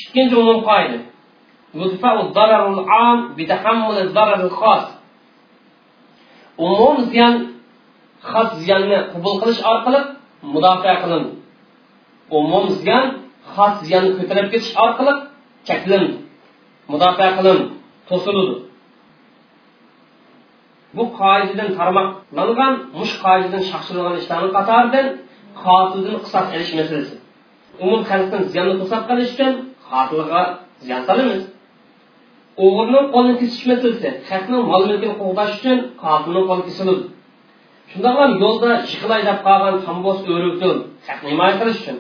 Ikkinchi 0.00 0.34
umum 0.42 0.60
qoida. 0.70 0.98
Umum 6.68 6.96
ziyon 7.10 7.34
xos 8.30 8.48
ziyonni 8.62 8.98
qabul 9.12 9.34
qilish 9.40 9.60
orqali 9.72 10.00
mudofaa 10.52 10.96
qilindi. 11.02 11.37
Umum 12.38 12.64
ziyon 12.80 13.04
xos 13.54 13.74
ziyonni 13.86 14.10
ko'tarib 14.18 14.46
ketish 14.52 14.72
orqali 14.84 15.12
cheklandi 15.68 16.14
mudofaa 16.92 17.30
qilindi 17.38 17.66
to'siladi 18.08 18.54
bu 20.96 21.04
qoidadan 21.20 21.70
tarmoqlangan 21.78 22.74
mush 22.98 23.14
qoidadan 23.24 23.62
shaxshilagan 23.70 24.14
ishlarni 24.20 24.50
qatoridan 24.56 25.06
qotildan 25.62 26.16
qisos 26.24 26.46
ilish 26.56 26.72
masalasi 26.78 27.16
umum 27.84 28.00
xalqdan 28.10 28.42
ziyonni 28.52 28.74
qisos 28.82 29.02
qilish 29.08 29.32
uchun 29.34 29.52
qotilga 29.90 30.42
ziyon 30.84 31.02
solamiz. 31.08 31.42
O'g'irni 32.64 33.00
qo'lini 33.14 33.34
kesish 33.40 33.64
masalasi 33.70 34.08
haqning 34.30 34.62
mol 34.70 34.82
mulkini 34.88 35.14
qo'g'dash 35.22 35.52
uchun 35.58 35.78
qotilni 36.02 36.42
qo'li 36.48 36.62
kesiladi 36.68 37.04
shundoq 37.90 38.14
ham 38.20 38.32
yo'lda 38.42 38.70
yig'laylab 38.92 39.38
qolgan 39.46 39.76
tambos 39.86 40.18
o'rikni 40.34 40.70
haqni 41.08 41.28
himoya 41.32 41.54
qilish 41.60 41.80
uchun. 41.82 41.96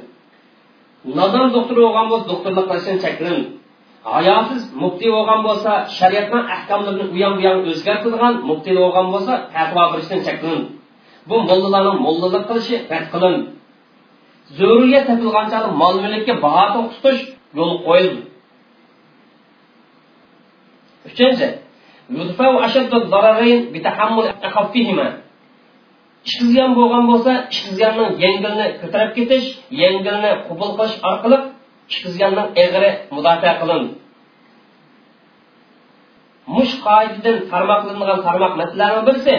Nodon 1.16 1.48
doktor 1.56 1.76
bo'lgan 1.84 2.06
bo'lsa 2.10 2.26
doktorlik 2.32 2.66
qilishdan 2.70 2.98
cheklanadi 3.04 3.44
hayosiz 4.14 4.62
mufti 4.82 5.06
bo'lgan 5.14 5.40
bo'lsa 5.46 5.72
shariatning 5.98 6.44
ahkomlarini 6.54 7.04
u 7.14 7.16
yoq 7.24 7.32
bu 7.36 7.42
yoq 7.48 7.58
o'zgartirgan 7.72 8.34
mufti 8.48 8.70
bo'lgan 8.80 9.06
bo'lsa 9.14 9.32
fatvo 9.54 9.82
berishdan 9.92 10.20
cheklanadi 10.26 10.66
bu 11.28 11.36
mollalarni 11.48 11.92
mollalik 12.06 12.44
qilishi 12.50 12.76
rad 12.92 13.06
qilindi 13.12 13.42
zo'riga 14.58 15.00
topilganchalik 15.08 15.72
mol 15.82 15.94
mulkka 16.04 16.34
baho 16.44 16.64
to'xtatish 16.74 17.22
yo'l 17.58 17.72
qo'yildi 17.86 18.22
uchinchi 21.08 21.46
ishqizgan 26.28 26.70
bo'lgan 26.78 27.04
bo'lsa 27.10 27.32
ishqi 27.52 27.72
yengilni 28.24 28.66
ko'tarib 28.80 29.12
ketish 29.18 29.46
yengilni 29.82 30.30
qubul 30.46 30.70
qilish 30.78 30.96
orqali 31.10 31.38
ishqi 31.90 32.08
egri 32.64 32.90
mudofaa 33.14 33.54
qilindi 33.60 33.92
mush 36.54 36.72
qoidadan 36.86 37.36
tarmoqlangan 37.50 38.18
tarmoq 38.26 38.52
masalalarni 38.60 39.02
birisi 39.08 39.36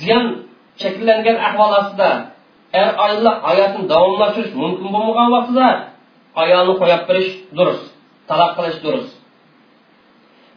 ziyon 0.00 0.24
shakllangan 0.82 1.36
ahvol 1.48 1.72
ostida 1.80 2.10
er 2.80 2.88
ayolni 3.04 3.32
hayotini 3.46 3.86
davomlashtirish 3.92 4.52
mumkin 4.62 4.88
bo'lmagan 4.94 5.28
vaqtida 5.36 5.68
ayolni 6.42 6.74
qo'yib 6.80 7.02
berish 7.08 7.30
durust 7.58 7.84
taloq 8.28 8.50
qilish 8.56 8.78
durust. 8.84 9.12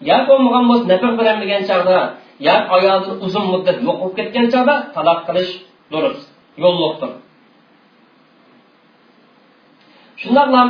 Yo 0.09 0.17
bo'lmagan 0.29 0.63
bo'lsa 0.69 0.85
nafaq 0.93 1.13
berolmagan 1.19 1.63
chog'da 1.69 1.97
ya 2.45 2.55
ayolni 2.75 3.11
uzun 3.25 3.45
muddat 3.53 3.77
yo'q 3.85 3.97
bo'lib 4.01 4.13
ketgan 4.19 4.45
chog'da 4.53 4.75
taloq 4.95 5.19
qilish 5.27 5.51
durust 5.91 6.25
yo'lliqdir 6.63 7.11
shundoqlam 10.21 10.69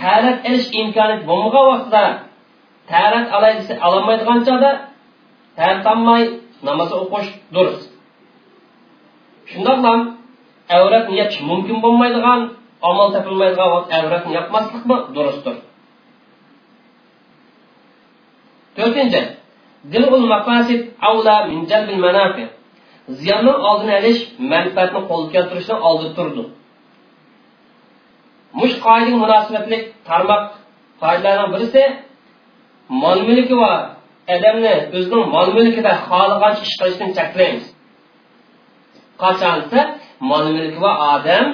ta'rif 0.00 0.36
ilish 0.48 0.68
imkoni 0.80 1.16
bo'lmagan 1.28 1.64
vaqtda 1.72 2.04
ta'rif 2.90 3.24
olmaydigan 3.86 4.40
chog'da 4.48 4.72
tartamay 5.58 6.24
namoz 6.66 6.90
o'qish 7.02 7.28
durust. 7.54 7.90
Shundoqlam 9.50 10.00
avrat 10.76 11.04
niyat 11.12 11.32
mumkin 11.50 11.76
bo'lmaydigan 11.84 12.40
amal 12.88 13.08
topilmaydigan 13.14 13.68
vaqt 13.74 13.88
avratni 13.98 14.30
yopmaslikmi 14.38 14.96
durustdir. 15.16 15.56
To'rtinchi 18.76 19.20
dilul 19.92 20.26
maqasid 20.34 20.80
avla 21.08 21.36
min 21.50 21.58
jalbil 21.70 22.00
manafi. 22.06 22.44
Ziyonni 23.18 23.52
oldini 23.68 23.94
olish 24.00 24.20
manfaatni 24.52 25.00
qo'lga 25.10 25.30
keltirishni 25.34 25.76
oldida 25.88 26.12
turdi. 26.18 26.42
Mush 28.58 28.74
qoidaga 28.86 29.16
munosabatli 29.24 29.78
tarmoq 30.08 30.42
qoidalarning 31.02 31.50
birisi 31.54 31.82
mol 33.02 33.18
mulki 33.28 33.54
va 33.62 33.72
odamni 34.34 34.74
o'zining 34.96 35.24
mol 35.34 35.48
mulkida 35.56 35.92
xohlagancha 36.08 36.62
ish 36.66 36.74
qilishdan 36.80 37.10
cheklaymiz 37.18 37.66
qachonsa 39.22 39.80
mol 40.30 40.44
mulki 40.56 40.78
va 40.84 40.92
odam 41.14 41.46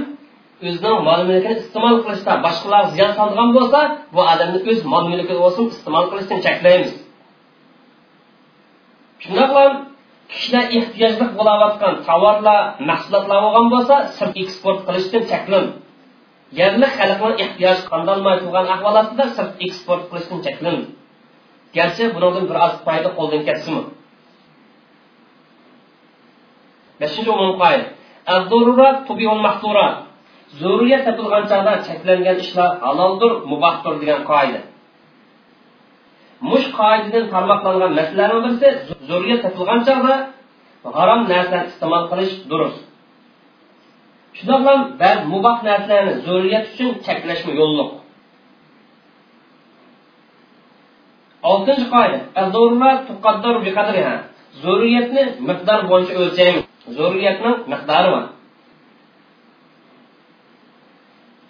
o'zining 0.68 0.98
mol 1.08 1.20
mulkini 1.28 1.54
iste'mol 1.62 1.96
qilishda 2.04 2.32
boshqalar 2.46 2.84
ziyon 2.94 3.10
soladigan 3.18 3.50
bo'lsa 3.56 3.80
bu 4.14 4.20
odamni 4.32 4.58
o'z 4.70 4.80
mol 4.92 5.04
mulki 5.12 5.34
bo'lsin 5.42 5.64
iste'mol 5.74 6.04
qilishdan 6.10 6.38
cheklaymiz 6.46 6.92
shundoqla 9.24 9.64
kishilar 10.32 10.64
ehtiyojli 10.78 11.26
bo'layotgan 11.38 11.94
tovarlar 12.08 12.60
mahsulotlar 12.90 13.38
bo'lgan 13.44 13.66
bo'lsa 13.74 13.96
sirt 14.16 14.34
eksport 14.42 14.78
qilishdan 14.86 15.22
cheklan 15.30 15.64
yerli 16.58 16.86
xalqni 16.98 17.32
ehtiyoj 17.44 17.78
qandolmay 17.90 18.36
turgan 18.42 18.66
ahvolatida 18.74 19.24
sirt 19.36 19.52
eksport 19.66 20.02
qilishdan 20.10 20.40
cheklan 20.46 20.78
garchi 21.76 22.04
bundan 22.14 22.44
bir 22.50 22.56
oz 22.66 22.74
foyda 22.86 23.10
qo'ldan 23.18 23.42
ketsimi 23.48 23.82
beshinchi 27.00 27.30
umum 27.36 27.52
qoida 27.62 27.86
zururiyat 30.60 31.02
topilgan 31.06 31.44
chog'da 31.50 31.72
cheklangan 31.86 32.36
ishlar 32.44 32.70
haloldir 32.84 33.32
mubahdir 33.50 33.94
degan 34.02 34.22
qoida 34.32 34.60
mush 36.50 36.66
qoidadan 36.78 37.24
tarmoqlangan 37.32 37.92
masalalarning 37.98 38.56
birisi 38.62 38.68
zurriyat 39.08 39.40
topilgan 39.44 39.80
chog'da 39.88 40.14
harom 40.96 41.20
narsani 41.32 41.64
iste'mol 41.70 42.04
qilish 42.10 42.34
durust. 42.50 42.80
Shundoq 44.36 44.60
ham 44.68 44.80
ba'zi 45.02 45.22
muboh 45.32 45.56
narsalarni 45.68 46.12
zurriyat 46.26 46.64
uchun 46.72 46.90
cheklashmi 47.06 47.52
yo'lliq. 47.60 47.90
Oltinchi 51.50 51.86
qoida 51.94 52.18
zurriyatni 54.62 55.24
miqdor 55.48 55.80
bo'yicha 55.90 56.14
o'lchaymiz 56.22 56.64
zurriyatning 56.96 57.56
miqdori 57.72 58.08
bor 58.14 58.24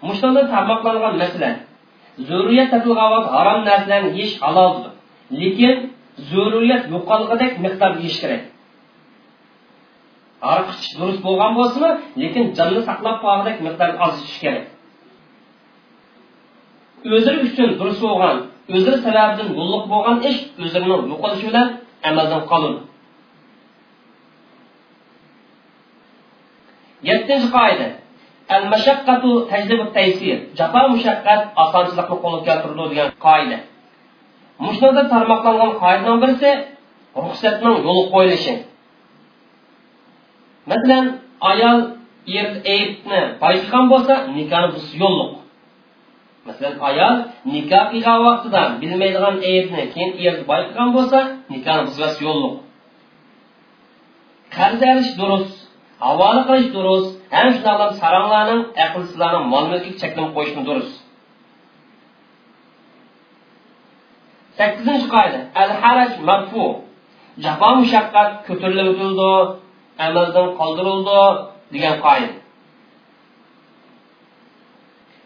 mushunda 0.07 0.43
tarmoqlangan 0.53 1.15
masala 1.23 1.51
zurriyat 2.29 2.69
topilgan 2.73 3.25
harom 3.37 3.61
narsalarni 3.69 4.11
yeyish 4.19 4.35
haloldir 4.45 4.93
lekin 5.41 5.75
zurriyat 6.31 6.83
yo'qolgandek 6.95 7.53
miqdorda 7.65 7.99
yeyish 8.05 8.19
kerak. 8.23 8.43
Ariq 10.53 10.69
ichish 10.75 10.93
durust 10.99 11.21
bo'lgan 11.27 11.53
bo'lsinmi 11.59 11.91
lekin 12.23 12.45
jonni 12.59 12.81
saqlab 12.89 13.17
qolgandek 13.25 13.57
miqdorda 13.67 13.97
oz 14.07 14.15
ichish 14.23 14.39
kerak. 14.45 14.65
O'ziri 17.17 17.39
uchun 17.49 17.71
durust 17.81 18.03
bo'lgan 18.07 18.37
o'ziri 18.75 18.99
sababidan 19.07 19.49
yo'lliq 19.59 19.85
bo'lgan 19.93 20.17
ish 20.29 20.39
o'zining 20.65 20.91
yo'qolishi 21.13 21.45
bilan 21.49 21.69
amaldan 22.09 22.43
qoladi 22.51 22.81
yettinchi 27.09 27.49
qoida 27.57 27.89
al 28.49 28.65
mashaqqatu 28.73 29.31
tajlibu 29.51 29.85
taysir. 29.97 30.39
Jafo 30.59 30.81
mushaqqat 30.95 31.41
osonchilikni 31.63 32.17
qo'lga 32.25 32.41
keltirdi 32.49 32.85
degan 32.93 33.11
qoida. 33.27 33.59
Mushunda 34.65 35.03
tarmoqlangan 35.13 35.73
qoidaning 35.83 36.19
birisi 36.23 36.51
ruxsatning 37.25 37.77
yo'li 37.87 38.03
qo'yilishi. 38.15 38.55
Masalan 40.71 41.07
ayol 41.51 41.79
er 42.39 42.49
aybni 42.75 43.21
payqagan 43.43 43.85
bo'lsa 43.93 44.15
nikohni 44.37 44.69
buzish 44.75 44.95
yo'lliq. 45.03 45.33
Masalan 46.47 46.77
ayol 46.89 47.15
nikoh 47.53 47.85
qilgan 47.93 48.19
vaqtida 48.27 48.63
bilmaydigan 48.81 49.37
aybni 49.51 49.83
keyin 49.95 50.11
er 50.27 50.35
bayqagan 50.51 50.91
bo'lsa 50.97 51.19
nikohni 51.53 51.83
buzish 51.89 52.17
yo'lliq. 52.27 52.55
Qarz 54.57 54.81
olish 54.93 55.13
durust. 55.21 55.64
Havola 56.05 56.41
qilish 56.49 56.69
durust 56.77 57.11
ham 57.35 57.47
shundoqlam 57.55 57.91
saranglarning 58.03 58.63
aqlsizlarni 58.85 59.41
mol 59.53 59.65
mulkiga 59.71 59.97
cheklanib 60.03 60.33
qo'yishni 60.37 60.63
durust 60.69 60.95
sakkizinchi 64.59 65.07
qoida. 65.15 65.39
Al 65.63 65.71
haraj 65.83 66.11
marfu 66.29 66.65
jafo 67.45 67.69
mushaqqat 67.81 68.31
ko'tarilib 68.47 68.87
o'tildi 68.93 69.31
amaldan 70.07 70.49
qoldirildi 70.61 71.21
degan 71.75 71.97
qoida. 72.07 72.35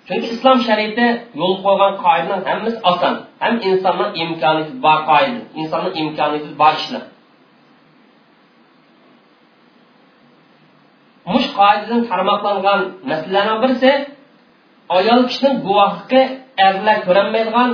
Chunki 0.07 0.29
islom 0.35 0.59
shariati 0.69 1.07
yo'l 1.41 1.55
qo'ygan 1.65 1.93
qoidaning 2.05 2.43
hammasi 2.49 2.79
oson. 2.91 3.15
Ham 3.43 3.55
insonni 3.69 4.07
imkoniyati 4.23 4.75
bor 4.85 4.99
qoida. 5.11 5.41
İnsonni 5.61 5.91
imkoniyati 6.03 6.51
bor 6.63 6.75
ishlar 6.81 7.05
mush 11.31 11.49
qoidadan 11.59 12.01
tarmoqlangan 12.11 12.81
masalalarning 13.11 13.59
birisi 13.63 13.91
ayol 14.97 15.21
kishining 15.29 15.57
guvohlikka 15.67 16.21
erlar 16.67 16.97
ko'rinmaydigan 17.07 17.71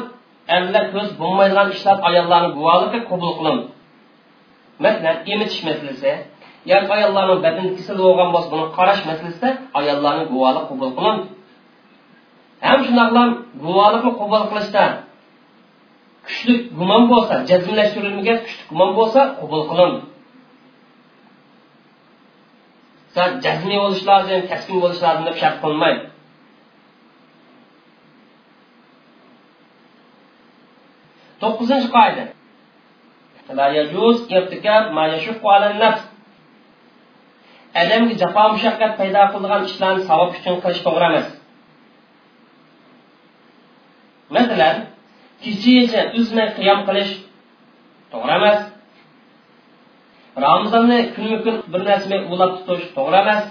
erlar 0.56 0.84
ko'z 0.94 1.08
bo'lmaydigan 1.20 1.68
ishlar 1.74 1.96
ayollarni 2.08 2.50
guvohligi 2.58 3.00
qabul 3.10 3.32
qilindi 3.38 3.66
masalan 4.84 5.16
emitish 5.32 5.60
masalasi 5.68 6.12
yoki 6.72 6.90
ayollarning 6.96 7.40
badan 7.46 7.66
kasal 7.78 7.96
bo'lgan 8.06 8.28
bo'lsa 8.34 8.48
buni 8.54 8.66
qarash 8.78 9.02
masalasida 9.10 9.48
ayollarni 9.78 10.24
guvohlik 10.32 10.64
qabul 10.70 10.90
qilindi 10.96 11.24
ham 12.66 12.78
shundoqlam 12.86 13.30
guvohlikni 13.64 14.12
qabul 14.20 14.42
qilishda 14.50 14.84
kuchli 16.26 16.54
gumon 16.78 17.02
bo'lsa 17.12 17.34
jazmlashtirilmagan 17.50 18.38
kuchli 18.44 18.62
gumon 18.70 18.90
bo'lsa 18.98 19.20
qabul 19.40 19.62
qilindi 19.70 20.00
sen 23.14 23.28
jazmiy 23.44 23.78
bo'lish 23.82 24.04
lozim 24.10 24.40
kasbiy 24.50 24.80
bo'lish 24.84 25.02
lozim 25.06 25.24
deb 25.28 25.36
shart 25.42 25.56
qilmaydi 25.64 26.02
to'qqizinchi 31.42 31.88
qoida 31.96 32.24
odamga 37.82 38.14
jafo 38.22 38.42
mushaqqat 38.54 38.92
paydo 38.98 39.22
qiladigan 39.32 39.62
ishlarni 39.70 40.02
savob 40.10 40.30
uchun 40.38 40.56
qilish 40.64 40.82
to'g'ri 40.86 41.06
emas. 41.10 41.28
Masalan 44.36 44.76
kechagacha 45.42 46.00
uzmay 46.18 46.48
qiyom 46.58 46.80
qilish 46.88 47.12
to'g'ri 48.12 48.34
emas. 48.38 48.60
ramazonni 50.42 50.98
kunma 51.14 51.38
kun 51.44 51.56
bir 51.72 51.82
narsaga 51.88 52.18
ulab 52.32 52.52
tutish 52.66 52.88
to'g'ri 52.96 53.18
emas. 53.24 53.44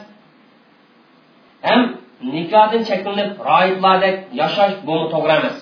Ham 1.68 1.82
nikohdan 2.34 2.82
cheklanib 2.90 3.30
roiblardek 3.50 4.18
yashash 4.42 4.76
bu 4.88 4.96
to'g'ri 5.14 5.34
emas. 5.40 5.58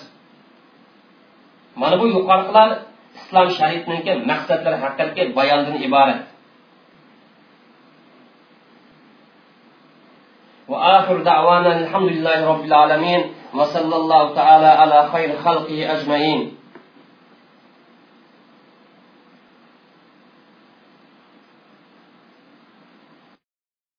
Mana 1.80 1.94
bu 2.00 2.06
yuqoriqilar 2.14 2.68
islom 3.18 3.48
sharifniki 3.58 4.12
maqsadlari 4.30 4.78
haqidagi 4.84 5.22
bayondan 5.38 5.78
iborat. 5.88 6.20
وآخر 10.72 11.16
دعوانا 11.22 11.70
الحمد 11.80 12.08
لله 12.08 12.38
رب 12.52 12.64
العالمين 12.64 13.22
وصلى 13.54 13.96
الله 13.96 14.34
تعالى 14.34 14.66
على 14.66 14.98
خير 15.12 15.30
خلقه 15.44 15.78
أجمعين 15.94 16.40